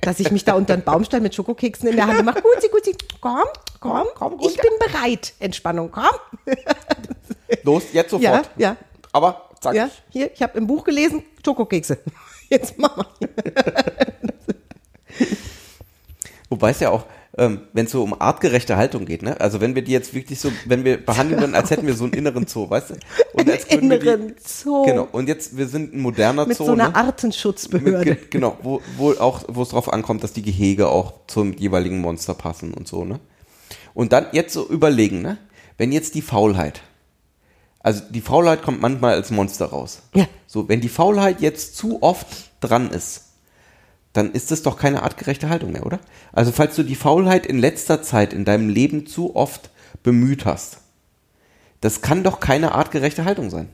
[0.00, 2.40] Dass ich mich da unter einen Baum stelle mit Schokokeksen in der Hand und mache,
[2.40, 3.44] guti, guti, komm,
[3.80, 4.62] komm, komm ich runter.
[4.62, 5.34] bin bereit.
[5.40, 6.04] Entspannung, komm.
[7.62, 8.50] los, jetzt Ja, sofort.
[8.56, 8.76] ja.
[9.12, 9.74] Aber, zack.
[9.74, 11.98] Ja, hier, ich habe im Buch gelesen, Schokokekse.
[12.48, 13.06] Jetzt mach mal.
[16.48, 17.06] Wobei es ja auch,
[17.38, 19.40] ähm, wenn es so um artgerechte Haltung geht, ne?
[19.40, 22.04] Also wenn wir die jetzt wirklich so, wenn wir behandeln würden, als hätten wir so
[22.04, 22.94] einen inneren Zoo, weißt du?
[23.32, 24.84] Und als wir Inneren die, Zoo.
[24.84, 25.08] Genau.
[25.10, 26.94] Und jetzt, wir sind ein moderner Mit Zoo, so einer ne?
[26.94, 28.10] Artenschutzbehörde.
[28.10, 31.52] Mit, ge- genau, wo, wo auch, wo es drauf ankommt, dass die Gehege auch zum
[31.52, 33.18] jeweiligen Monster passen und so, ne?
[33.92, 35.38] Und dann jetzt so überlegen, ne?
[35.78, 36.80] Wenn jetzt die Faulheit,
[37.86, 40.02] also die Faulheit kommt manchmal als Monster raus.
[40.12, 40.26] Ja.
[40.48, 42.26] So, wenn die Faulheit jetzt zu oft
[42.58, 43.26] dran ist,
[44.12, 46.00] dann ist das doch keine artgerechte Haltung mehr, oder?
[46.32, 49.70] Also falls du die Faulheit in letzter Zeit in deinem Leben zu oft
[50.02, 50.78] bemüht hast,
[51.80, 53.68] das kann doch keine artgerechte Haltung sein.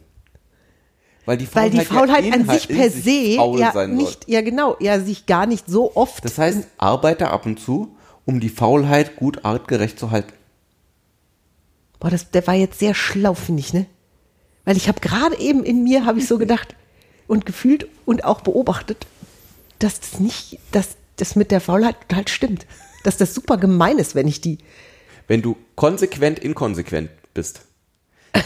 [1.24, 4.28] Weil die Weil Faulheit, die Faulheit ja an sich per sich se faul ja nicht,
[4.28, 6.22] ja genau, ja sich gar nicht so oft.
[6.22, 7.96] Das heißt, arbeite ab und zu,
[8.26, 10.34] um die Faulheit gut artgerecht zu halten.
[11.98, 13.86] Boah, das, der war jetzt sehr schlau, finde ich, ne?
[14.64, 16.74] Weil ich habe gerade eben in mir, habe ich so gedacht
[17.26, 19.06] und gefühlt und auch beobachtet,
[19.78, 22.66] dass das nicht, dass das mit der Faulheit total stimmt.
[23.04, 24.58] Dass das super gemein ist, wenn ich die,
[25.26, 27.62] wenn du konsequent inkonsequent bist,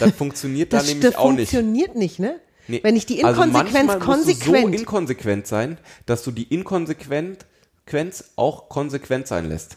[0.01, 1.51] dann funktioniert da Das, nämlich das auch nicht.
[1.51, 2.41] funktioniert nicht, ne?
[2.69, 2.81] Nee.
[2.83, 4.75] Wenn ich die Also Inkonsequenz manchmal musst du konsequent.
[4.75, 9.77] so inkonsequent sein, dass du die Inkonsequenz auch konsequent sein lässt.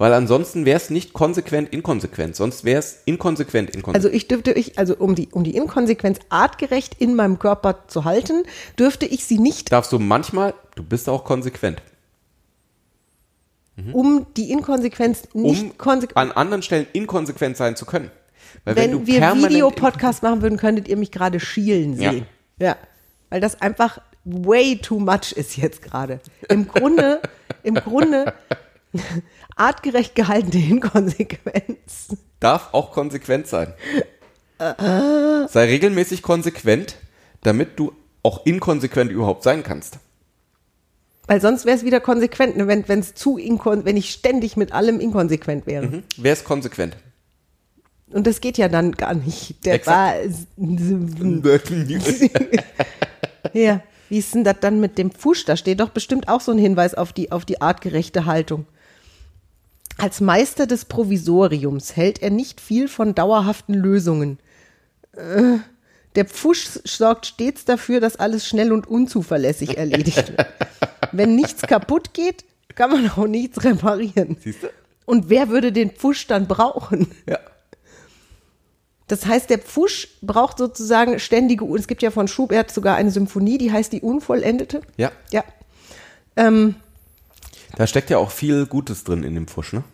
[0.00, 3.96] Weil ansonsten wäre es nicht konsequent inkonsequent, sonst wäre es inkonsequent inkonsequent.
[3.96, 8.06] also ich dürfte ich, also um die, um die Inkonsequenz artgerecht in meinem Körper zu
[8.06, 8.44] halten,
[8.78, 11.82] dürfte ich sie nicht, darfst du manchmal, du bist auch konsequent,
[13.92, 16.16] um die Inkonsequenz nicht um konsequent.
[16.16, 18.10] an anderen Stellen inkonsequent sein zu können.
[18.64, 22.12] Weil wenn, Wenn wir Videopodcast machen würden, könntet ihr mich gerade schielen Ja.
[22.12, 22.26] sehen.
[22.58, 22.76] Ja.
[23.28, 26.20] Weil das einfach way too much ist jetzt gerade.
[26.48, 27.20] Im Grunde,
[27.62, 28.32] im Grunde
[29.56, 32.16] artgerecht gehaltene Inkonsequenz.
[32.40, 33.72] darf auch konsequent sein.
[34.58, 35.48] Äh.
[35.48, 36.96] Sei regelmäßig konsequent,
[37.42, 39.98] damit du auch inkonsequent überhaupt sein kannst.
[41.26, 42.66] Weil sonst wäre es wieder konsequent, ne?
[42.66, 45.90] wenn es zu inkon wenn ich ständig mit allem inkonsequent wäre.
[45.90, 46.02] Hm?
[46.16, 46.96] Wer ist konsequent?
[48.10, 49.64] Und das geht ja dann gar nicht.
[49.64, 49.96] Der Exakt.
[49.96, 50.14] war
[53.52, 53.82] ja.
[54.08, 55.44] Wie ist denn das dann mit dem Fusch?
[55.44, 58.66] Da steht doch bestimmt auch so ein Hinweis auf die, auf die artgerechte Haltung.
[60.00, 64.38] Als Meister des Provisoriums hält er nicht viel von dauerhaften Lösungen.
[65.12, 65.58] Äh,
[66.14, 70.46] Der Pfusch sorgt stets dafür, dass alles schnell und unzuverlässig erledigt wird.
[71.12, 74.36] Wenn nichts kaputt geht, kann man auch nichts reparieren.
[74.40, 74.68] Siehst du?
[75.06, 77.08] Und wer würde den Pfusch dann brauchen?
[77.28, 77.38] Ja.
[79.08, 83.58] Das heißt, der Pfusch braucht sozusagen ständige, es gibt ja von Schubert sogar eine Symphonie,
[83.58, 84.82] die heißt die Unvollendete.
[84.96, 85.10] Ja.
[85.32, 85.42] Ja.
[86.36, 86.76] Ähm,
[87.76, 89.84] Da steckt ja auch viel Gutes drin in dem Pfusch, ne?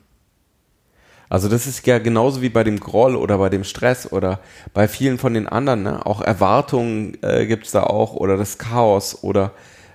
[1.28, 4.38] Also das ist ja genauso wie bei dem Groll oder bei dem Stress oder
[4.72, 6.06] bei vielen von den anderen, ne?
[6.06, 9.52] Auch Erwartungen äh, gibt's da auch oder das Chaos oder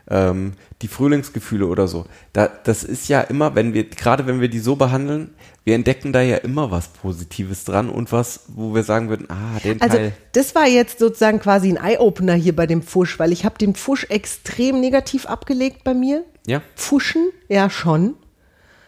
[0.09, 2.05] ähm, die Frühlingsgefühle oder so.
[2.33, 6.11] Da, das ist ja immer, wenn wir, gerade wenn wir die so behandeln, wir entdecken
[6.11, 9.97] da ja immer was Positives dran und was, wo wir sagen würden, ah, den also
[9.97, 10.13] Teil.
[10.33, 13.75] das war jetzt sozusagen quasi ein Eye-Opener hier bei dem Pfusch, weil ich habe den
[13.75, 16.23] Pfusch extrem negativ abgelegt bei mir.
[16.47, 16.61] Ja.
[16.75, 18.15] Pfuschen, ja schon.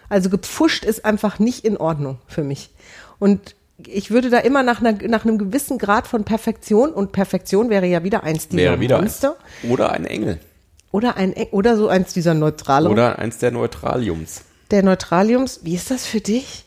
[0.09, 2.71] Also gepfuscht ist einfach nicht in Ordnung für mich.
[3.19, 3.55] Und
[3.87, 7.85] ich würde da immer nach, einer, nach einem gewissen Grad von Perfektion, und Perfektion wäre
[7.85, 8.97] ja wieder eins dieser Wäre wieder.
[8.99, 9.35] Monster,
[9.69, 10.39] Oder ein Engel.
[10.91, 12.91] oder, ein, oder so eins dieser neutralen.
[12.91, 14.41] Oder eins der Neutraliums.
[14.71, 16.65] Der Neutraliums, wie ist das für dich?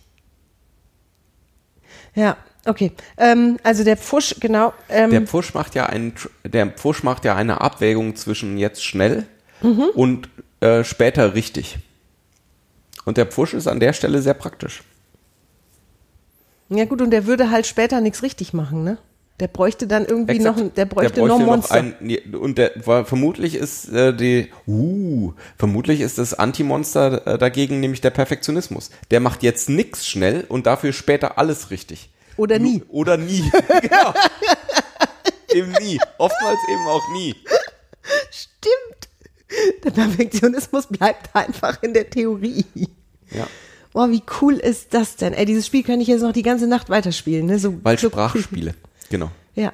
[2.15, 2.93] Ja, okay.
[3.17, 4.73] Ähm, also der Pfusch, genau.
[4.89, 9.27] Ähm, Der Pfusch macht ja einen, der Pfusch macht ja eine Abwägung zwischen jetzt schnell
[9.95, 10.29] und
[10.61, 11.79] äh, später richtig.
[13.05, 14.83] Und der Pfusch ist an der Stelle sehr praktisch.
[16.69, 18.99] ja gut, und der würde halt später nichts richtig machen, ne?
[19.39, 20.57] Der bräuchte dann irgendwie Exakt.
[20.57, 21.75] noch, ein- der bräuchte, noch ein Monster.
[21.75, 22.73] ein, nee, und der,
[23.05, 28.91] vermutlich ist äh, die, uh, vermutlich ist das Anti-Monster äh, dagegen nämlich der Perfektionismus.
[29.11, 32.09] Der macht jetzt nix schnell und dafür später alles richtig.
[32.39, 32.79] Oder nie.
[32.79, 33.43] Nu- Oder nie.
[33.83, 34.15] genau.
[35.53, 35.99] eben nie.
[36.19, 37.35] Oftmals eben auch nie.
[38.31, 39.83] Stimmt.
[39.85, 42.65] Der Perfektionismus bleibt einfach in der Theorie.
[43.31, 43.47] Ja.
[43.93, 45.33] Boah, wie cool ist das denn?
[45.33, 47.59] Ey, dieses Spiel kann ich jetzt noch die ganze Nacht weiterspielen, ne?
[47.59, 48.75] So, Weil so Sprachspiele.
[49.09, 49.31] Genau.
[49.55, 49.73] Ja.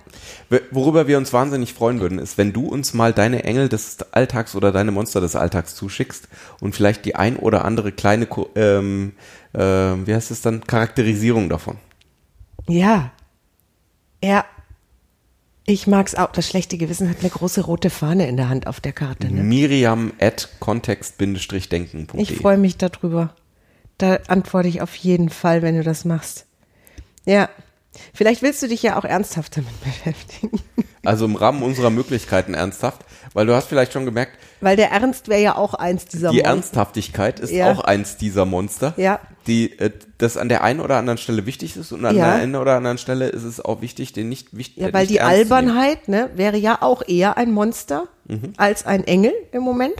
[0.70, 4.54] Worüber wir uns wahnsinnig freuen würden, ist, wenn du uns mal deine Engel des Alltags
[4.54, 6.28] oder deine Monster des Alltags zuschickst
[6.60, 9.12] und vielleicht die ein oder andere kleine, ähm,
[9.52, 11.78] äh, wie heißt es dann, Charakterisierung davon.
[12.68, 13.10] Ja.
[14.22, 14.44] Ja.
[15.66, 16.30] Ich mag's auch.
[16.32, 19.42] Das schlechte Gewissen hat eine große rote Fahne in der Hand auf der Karte, ne?
[19.42, 22.20] Miriam at kontext-denken.de.
[22.20, 23.34] Ich freue mich darüber.
[23.98, 26.46] Da antworte ich auf jeden Fall, wenn du das machst.
[27.24, 27.48] Ja.
[28.14, 30.60] Vielleicht willst du dich ja auch ernsthaft damit beschäftigen.
[31.04, 35.26] Also im Rahmen unserer Möglichkeiten ernsthaft, weil du hast vielleicht schon gemerkt, Weil der Ernst
[35.28, 36.50] wäre ja auch eins dieser die Monster.
[36.54, 37.72] Ernsthaftigkeit ist Ja.
[37.72, 39.18] auch eins dieser Monster, Ja.
[39.48, 42.26] die äh, das an der einen oder anderen Stelle wichtig ist und an Ja.
[42.26, 45.20] der einen oder anderen Stelle ist es auch wichtig, den nicht wichtig Ja, weil die
[45.20, 48.52] Albernheit ne, wäre ja auch eher ein Monster Mhm.
[48.56, 49.94] als ein Engel im Moment.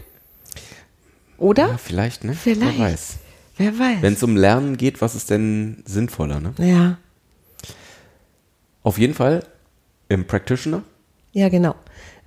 [1.37, 1.67] Oder?
[1.67, 2.33] Ja, vielleicht, ne?
[2.33, 2.77] Vielleicht.
[2.79, 3.15] Wer weiß.
[3.57, 3.97] Wer weiß.
[4.01, 6.53] Wenn es um Lernen geht, was ist denn sinnvoller, ne?
[6.57, 6.97] ja.
[8.83, 9.43] Auf jeden Fall
[10.09, 10.83] im Practitioner.
[11.31, 11.75] Ja, genau.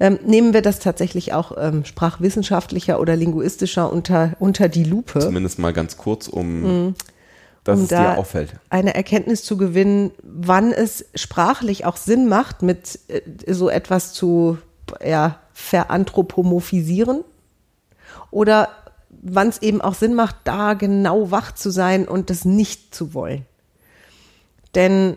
[0.00, 5.58] Ähm, nehmen wir das tatsächlich auch ähm, sprachwissenschaftlicher oder linguistischer unter, unter die Lupe, Zumindest
[5.58, 6.94] mal ganz kurz, um
[7.66, 8.54] dass um es da dir auffällt.
[8.70, 14.58] eine Erkenntnis zu gewinnen, wann es sprachlich auch Sinn macht, mit äh, so etwas zu
[15.04, 17.24] ja, veranthropomorphisieren
[18.30, 18.68] oder
[19.10, 23.14] wann es eben auch Sinn macht, da genau wach zu sein und das nicht zu
[23.14, 23.46] wollen.
[24.74, 25.16] Denn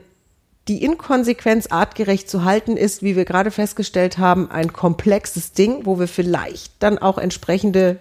[0.70, 6.00] die Inkonsequenz artgerecht zu halten ist, wie wir gerade festgestellt haben, ein komplexes Ding, wo
[6.00, 8.00] wir vielleicht dann auch entsprechende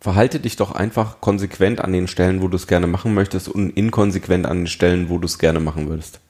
[0.00, 3.70] verhalte dich doch einfach konsequent an den Stellen, wo du es gerne machen möchtest und
[3.70, 6.20] inkonsequent an den Stellen, wo du es gerne machen würdest.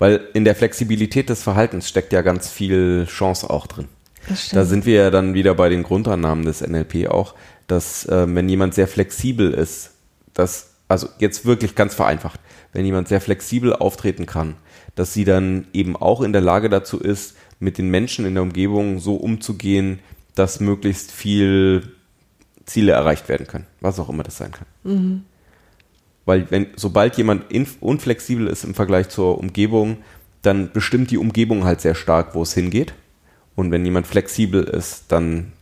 [0.00, 3.86] Weil in der Flexibilität des Verhaltens steckt ja ganz viel Chance auch drin.
[4.50, 7.36] Da sind wir ja dann wieder bei den Grundannahmen des NLP auch,
[7.68, 9.92] dass äh, wenn jemand sehr flexibel ist,
[10.34, 12.40] dass, also jetzt wirklich ganz vereinfacht,
[12.72, 14.56] wenn jemand sehr flexibel auftreten kann,
[14.94, 18.42] dass sie dann eben auch in der Lage dazu ist, mit den Menschen in der
[18.42, 20.00] Umgebung so umzugehen,
[20.34, 21.92] dass möglichst viel
[22.64, 24.66] Ziele erreicht werden können, was auch immer das sein kann.
[26.24, 27.44] Weil wenn, sobald jemand
[27.80, 29.98] unflexibel ist im Vergleich zur Umgebung,
[30.42, 32.94] dann bestimmt die Umgebung halt sehr stark, wo es hingeht.
[33.56, 35.52] Und wenn jemand flexibel ist, dann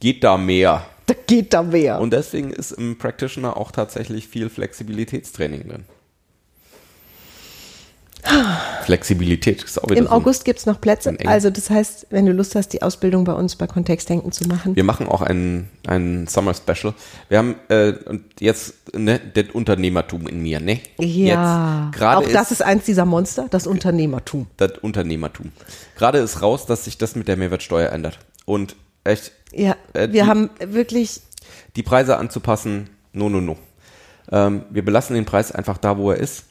[0.00, 0.84] geht da mehr.
[1.06, 2.00] Da geht da mehr.
[2.00, 5.84] Und deswegen ist im Practitioner auch tatsächlich viel Flexibilitätstraining drin.
[8.84, 11.16] Flexibilität ist auch wieder Im so August gibt's noch Plätze.
[11.26, 14.76] Also das heißt, wenn du Lust hast, die Ausbildung bei uns bei Kontextdenken zu machen.
[14.76, 16.94] Wir machen auch ein, ein Summer Special.
[17.28, 17.94] Wir haben äh,
[18.38, 20.80] jetzt ne, das Unternehmertum in mir, ne?
[20.98, 24.46] ja, Jetzt auch das ist eins dieser Monster, das Unternehmertum.
[24.56, 25.52] das Unternehmertum.
[25.96, 28.18] Gerade ist raus, dass sich das mit der Mehrwertsteuer ändert.
[28.44, 31.20] Und echt, Ja, Äh, wir die- haben wirklich,
[31.76, 33.56] die Preise anzupassen, no, no, no.
[34.32, 36.44] Ähm, wir belassen den Preis einfach da, wo er ist.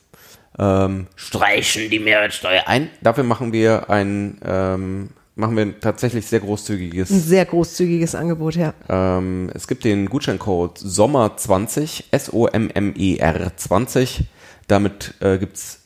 [0.59, 2.89] Ähm, streichen die Mehrwertsteuer ein.
[3.01, 8.55] Dafür machen wir ein, ähm, machen wir ein tatsächlich sehr großzügiges ein sehr großzügiges Angebot,
[8.55, 8.73] ja.
[8.89, 14.25] Ähm, es gibt den Gutscheincode Sommer20, S-O-M-M-E-R 20.
[14.67, 15.79] Damit äh, gibt es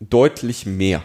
[0.00, 1.02] deutlich mehr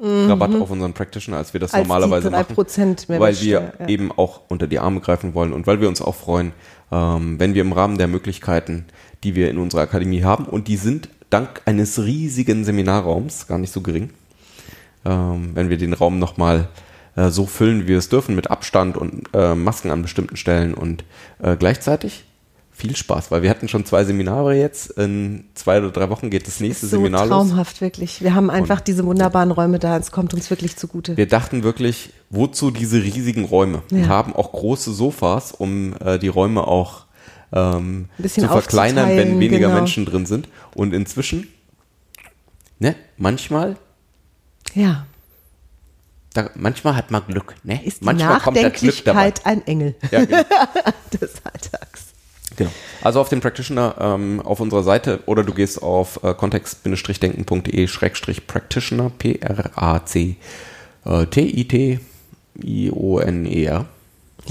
[0.00, 1.78] Rabatt auf unseren Practitioner, als wir das Mhm.
[1.78, 2.96] Als die normalerweise 3% machen.
[3.08, 3.88] Weil Mehrwertsteuer, wir ja.
[3.88, 6.52] eben auch unter die Arme greifen wollen und weil wir uns auch freuen,
[6.92, 8.86] ähm, wenn wir im Rahmen der Möglichkeiten,
[9.24, 13.72] die wir in unserer Akademie haben, und die sind dank eines riesigen Seminarraums, gar nicht
[13.72, 14.10] so gering,
[15.04, 16.68] ähm, wenn wir den Raum nochmal
[17.16, 20.74] äh, so füllen, wie wir es dürfen, mit Abstand und äh, Masken an bestimmten Stellen
[20.74, 21.04] und
[21.42, 22.24] äh, gleichzeitig
[22.70, 24.90] viel Spaß, weil wir hatten schon zwei Seminare jetzt.
[24.92, 27.30] In zwei oder drei Wochen geht das nächste So Seminar los.
[27.48, 28.22] traumhaft, wirklich.
[28.22, 29.96] Wir haben einfach diese wunderbarenRäume da.
[29.96, 31.16] Es kommt uns wirklich zugute.
[31.16, 33.82] Wir dachten wirklich, wozu diese riesigen Räume?
[33.88, 34.08] Wir Ja.
[34.08, 37.06] haben auch große Sofas, um äh, die Räume auch
[37.52, 39.80] ähm, Ein bisschen zu verkleinern, wenn weniger genau.
[39.80, 40.48] Menschen drin sind.
[40.74, 41.48] Und inzwischen,
[42.78, 43.76] ne, manchmal,
[44.74, 45.06] Ja,
[46.34, 47.82] da, manchmal hat man Glück, ne?
[47.84, 48.34] ist die manchmal.
[48.34, 50.42] Nachdenklichkeit ein Engel Ja, genau.
[51.20, 52.06] des Alltags.
[52.56, 52.70] Genau.
[53.02, 60.36] Also auf dem Practitioner ähm, auf unserer Seite oder du gehst auf äh, kontext-denken.de-practitioner, P-R-A-C
[61.04, 62.00] äh, T-I-T-I-O-N-E-R.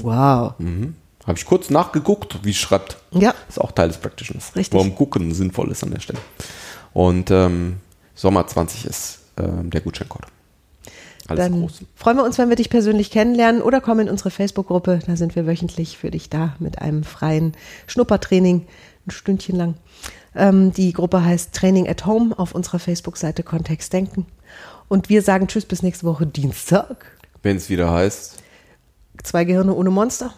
[0.02, 0.54] Wow.
[0.58, 0.94] Mhm.
[1.28, 2.96] Habe ich kurz nachgeguckt, wie es schreibt.
[3.12, 3.34] Ja.
[3.48, 4.56] Ist auch Teil des Practitioners.
[4.56, 4.74] Richtig.
[4.74, 6.18] Warum gucken sinnvoll ist an der Stelle.
[6.94, 7.76] Und ähm,
[8.14, 10.24] Sommer 20 ist ähm, der Gutscheincode.
[11.28, 11.82] Alles Dann groß.
[11.94, 15.00] freuen wir uns, wenn wir dich persönlich kennenlernen oder komm in unsere Facebook-Gruppe.
[15.06, 17.52] Da sind wir wöchentlich für dich da mit einem freien
[17.86, 18.66] Schnuppertraining,
[19.06, 19.74] ein Stündchen lang.
[20.34, 24.24] Ähm, die Gruppe heißt Training at Home auf unserer Facebook-Seite Kontext Denken.
[24.88, 27.04] Und wir sagen Tschüss bis nächste Woche Dienstag.
[27.42, 28.42] Wenn es wieder heißt,
[29.22, 30.32] Zwei Gehirne ohne Monster.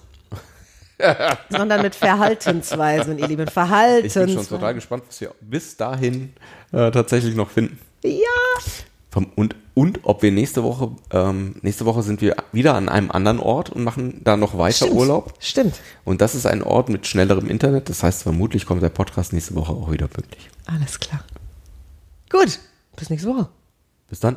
[1.50, 3.30] Sondern mit Verhaltensweisen, ihr Lieben.
[3.30, 4.48] ich bin schon Verhaltensweisen.
[4.48, 6.32] total gespannt, was wir bis dahin
[6.72, 7.78] äh, tatsächlich noch finden.
[8.04, 8.10] Ja.
[9.10, 13.10] Vom, und, und ob wir nächste Woche, ähm, nächste Woche sind wir wieder an einem
[13.10, 14.94] anderen Ort und machen da noch weiter Stimmt.
[14.94, 15.34] Urlaub.
[15.40, 15.80] Stimmt.
[16.04, 17.88] Und das ist ein Ort mit schnellerem Internet.
[17.88, 20.48] Das heißt, vermutlich kommt der Podcast nächste Woche auch wieder pünktlich.
[20.66, 21.24] Alles klar.
[22.30, 22.60] Gut.
[22.96, 23.48] Bis nächste Woche.
[24.08, 24.36] Bis dann.